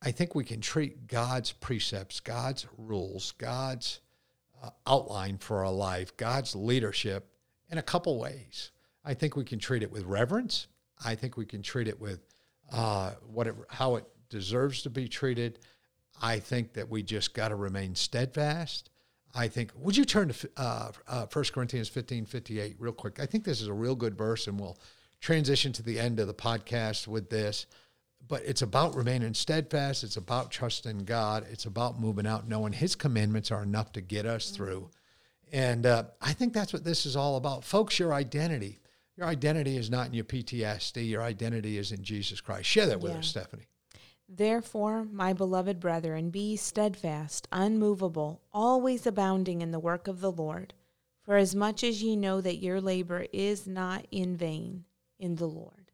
I 0.00 0.12
think 0.12 0.34
we 0.34 0.44
can 0.44 0.60
treat 0.60 1.08
God's 1.08 1.52
precepts, 1.52 2.20
God's 2.20 2.66
rules, 2.76 3.32
God's 3.32 4.00
uh, 4.62 4.70
outline 4.86 5.38
for 5.38 5.64
our 5.64 5.72
life, 5.72 6.16
God's 6.16 6.54
leadership 6.54 7.32
in 7.68 7.78
a 7.78 7.82
couple 7.82 8.18
ways. 8.18 8.70
I 9.04 9.14
think 9.14 9.36
we 9.36 9.44
can 9.44 9.58
treat 9.58 9.82
it 9.82 9.90
with 9.90 10.04
reverence. 10.04 10.68
I 11.04 11.14
think 11.14 11.36
we 11.36 11.46
can 11.46 11.62
treat 11.62 11.88
it 11.88 12.00
with 12.00 12.20
uh, 12.72 13.12
what 13.26 13.48
it, 13.48 13.54
how 13.68 13.96
it 13.96 14.04
deserves 14.28 14.82
to 14.82 14.90
be 14.90 15.08
treated. 15.08 15.58
I 16.20 16.38
think 16.38 16.74
that 16.74 16.88
we 16.88 17.02
just 17.02 17.34
got 17.34 17.48
to 17.48 17.56
remain 17.56 17.94
steadfast. 17.94 18.90
I 19.34 19.48
think, 19.48 19.72
would 19.76 19.96
you 19.96 20.04
turn 20.04 20.28
to 20.28 20.50
uh, 20.56 20.90
uh, 21.06 21.26
1 21.32 21.44
Corinthians 21.52 21.88
15 21.88 22.24
58 22.24 22.76
real 22.78 22.92
quick? 22.92 23.20
I 23.20 23.26
think 23.26 23.44
this 23.44 23.60
is 23.60 23.68
a 23.68 23.72
real 23.72 23.94
good 23.94 24.16
verse, 24.16 24.46
and 24.46 24.58
we'll 24.58 24.78
transition 25.20 25.72
to 25.72 25.82
the 25.82 25.98
end 25.98 26.20
of 26.20 26.26
the 26.26 26.34
podcast 26.34 27.06
with 27.06 27.30
this 27.30 27.66
but 28.28 28.42
it's 28.44 28.62
about 28.62 28.94
remaining 28.94 29.34
steadfast. 29.34 30.04
It's 30.04 30.16
about 30.16 30.50
trusting 30.50 31.04
God. 31.04 31.46
It's 31.50 31.64
about 31.64 31.98
moving 31.98 32.26
out, 32.26 32.46
knowing 32.46 32.72
His 32.72 32.94
commandments 32.94 33.50
are 33.50 33.62
enough 33.62 33.92
to 33.92 34.00
get 34.00 34.26
us 34.26 34.50
through. 34.50 34.90
And 35.50 35.86
uh, 35.86 36.04
I 36.20 36.34
think 36.34 36.52
that's 36.52 36.72
what 36.72 36.84
this 36.84 37.06
is 37.06 37.16
all 37.16 37.36
about. 37.36 37.64
Folks, 37.64 37.98
your 37.98 38.12
identity. 38.12 38.80
Your 39.16 39.26
identity 39.26 39.76
is 39.76 39.90
not 39.90 40.06
in 40.06 40.14
your 40.14 40.24
PTSD. 40.24 41.08
Your 41.08 41.22
identity 41.22 41.78
is 41.78 41.90
in 41.90 42.02
Jesus 42.02 42.40
Christ. 42.40 42.68
Share 42.68 42.86
that 42.86 43.00
with 43.00 43.12
yeah. 43.12 43.18
us, 43.18 43.28
Stephanie. 43.28 43.66
Therefore, 44.28 45.06
my 45.10 45.32
beloved 45.32 45.80
brethren, 45.80 46.28
be 46.28 46.54
steadfast, 46.54 47.48
unmovable, 47.50 48.42
always 48.52 49.06
abounding 49.06 49.62
in 49.62 49.70
the 49.70 49.78
work 49.78 50.06
of 50.06 50.20
the 50.20 50.30
Lord. 50.30 50.74
For 51.22 51.36
as 51.36 51.54
much 51.54 51.82
as 51.82 52.02
ye 52.02 52.14
know 52.14 52.42
that 52.42 52.62
your 52.62 52.80
labor 52.80 53.26
is 53.32 53.66
not 53.66 54.06
in 54.10 54.36
vain 54.36 54.84
in 55.18 55.36
the 55.36 55.46
Lord. 55.46 55.92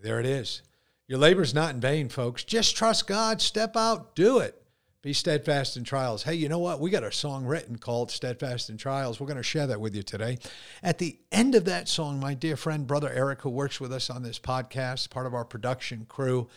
There 0.00 0.20
it 0.20 0.26
is. 0.26 0.62
Your 1.08 1.18
labor's 1.18 1.54
not 1.54 1.74
in 1.74 1.80
vain, 1.80 2.08
folks. 2.08 2.44
Just 2.44 2.76
trust 2.76 3.06
God, 3.06 3.40
step 3.40 3.76
out, 3.76 4.16
do 4.16 4.38
it. 4.38 4.60
Be 5.02 5.12
steadfast 5.12 5.76
in 5.76 5.84
trials. 5.84 6.24
Hey, 6.24 6.34
you 6.34 6.48
know 6.48 6.58
what? 6.58 6.80
We 6.80 6.90
got 6.90 7.04
a 7.04 7.12
song 7.12 7.44
written 7.44 7.76
called 7.76 8.10
Steadfast 8.10 8.70
in 8.70 8.76
Trials. 8.76 9.20
We're 9.20 9.28
going 9.28 9.36
to 9.36 9.42
share 9.44 9.68
that 9.68 9.80
with 9.80 9.94
you 9.94 10.02
today. 10.02 10.38
At 10.82 10.98
the 10.98 11.16
end 11.30 11.54
of 11.54 11.66
that 11.66 11.88
song, 11.88 12.18
my 12.18 12.34
dear 12.34 12.56
friend, 12.56 12.88
Brother 12.88 13.12
Eric, 13.14 13.42
who 13.42 13.50
works 13.50 13.80
with 13.80 13.92
us 13.92 14.10
on 14.10 14.24
this 14.24 14.40
podcast, 14.40 15.10
part 15.10 15.26
of 15.26 15.32
our 15.32 15.44
production 15.44 16.06
crew, 16.08 16.48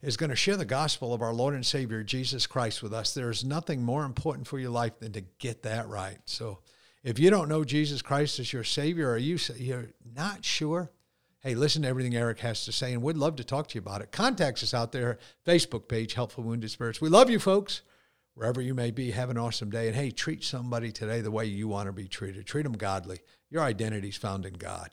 is 0.00 0.16
going 0.16 0.30
to 0.30 0.36
share 0.36 0.56
the 0.56 0.64
gospel 0.64 1.12
of 1.12 1.20
our 1.20 1.34
Lord 1.34 1.52
and 1.52 1.66
Savior, 1.66 2.02
Jesus 2.02 2.46
Christ, 2.46 2.82
with 2.82 2.94
us. 2.94 3.12
There 3.12 3.28
is 3.28 3.44
nothing 3.44 3.82
more 3.82 4.06
important 4.06 4.46
for 4.46 4.58
your 4.58 4.70
life 4.70 4.98
than 5.00 5.12
to 5.12 5.20
get 5.38 5.64
that 5.64 5.86
right. 5.86 6.16
So 6.24 6.60
if 7.04 7.18
you 7.18 7.28
don't 7.28 7.50
know 7.50 7.62
Jesus 7.62 8.00
Christ 8.00 8.38
as 8.38 8.54
your 8.54 8.64
Savior, 8.64 9.10
or 9.10 9.18
you, 9.18 9.38
you're 9.58 9.90
not 10.16 10.46
sure, 10.46 10.90
hey, 11.48 11.54
listen 11.54 11.80
to 11.80 11.88
everything 11.88 12.14
Eric 12.14 12.40
has 12.40 12.66
to 12.66 12.72
say, 12.72 12.92
and 12.92 13.02
we'd 13.02 13.16
love 13.16 13.36
to 13.36 13.44
talk 13.44 13.68
to 13.68 13.74
you 13.76 13.80
about 13.80 14.02
it. 14.02 14.12
Contact 14.12 14.62
us 14.62 14.74
out 14.74 14.92
there, 14.92 15.18
Facebook 15.46 15.88
page, 15.88 16.12
Help 16.12 16.30
for 16.30 16.42
Wounded 16.42 16.70
Spirits. 16.70 17.00
We 17.00 17.08
love 17.08 17.30
you, 17.30 17.38
folks. 17.38 17.80
Wherever 18.34 18.60
you 18.60 18.74
may 18.74 18.90
be, 18.90 19.12
have 19.12 19.30
an 19.30 19.38
awesome 19.38 19.70
day. 19.70 19.86
And 19.86 19.96
hey, 19.96 20.10
treat 20.10 20.44
somebody 20.44 20.92
today 20.92 21.22
the 21.22 21.30
way 21.30 21.46
you 21.46 21.66
want 21.66 21.86
to 21.86 21.92
be 21.94 22.06
treated. 22.06 22.46
Treat 22.46 22.64
them 22.64 22.74
godly. 22.74 23.20
Your 23.48 23.62
identity 23.62 24.08
is 24.08 24.16
found 24.18 24.44
in 24.44 24.54
God. 24.54 24.90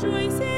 rejoicing. 0.00 0.57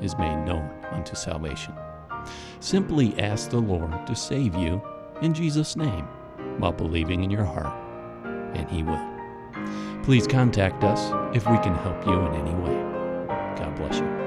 is 0.00 0.16
made 0.18 0.44
known 0.44 0.68
unto 0.90 1.14
salvation. 1.14 1.74
Simply 2.60 3.18
ask 3.18 3.50
the 3.50 3.60
Lord 3.60 4.06
to 4.06 4.14
save 4.14 4.54
you 4.54 4.82
in 5.22 5.34
Jesus' 5.34 5.76
name 5.76 6.06
while 6.58 6.72
believing 6.72 7.24
in 7.24 7.30
your 7.30 7.44
heart, 7.44 7.76
and 8.54 8.68
He 8.68 8.82
will. 8.82 9.00
Please 10.02 10.26
contact 10.26 10.82
us 10.84 11.12
if 11.36 11.48
we 11.48 11.58
can 11.58 11.74
help 11.74 12.06
you 12.06 12.12
in 12.12 12.34
any 12.34 12.54
way. 12.54 12.74
God 13.56 13.74
bless 13.76 13.98
you. 13.98 14.20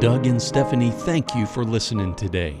Doug 0.00 0.26
and 0.26 0.42
Stephanie, 0.42 0.90
thank 0.90 1.32
you 1.36 1.46
for 1.46 1.64
listening 1.64 2.14
today. 2.16 2.60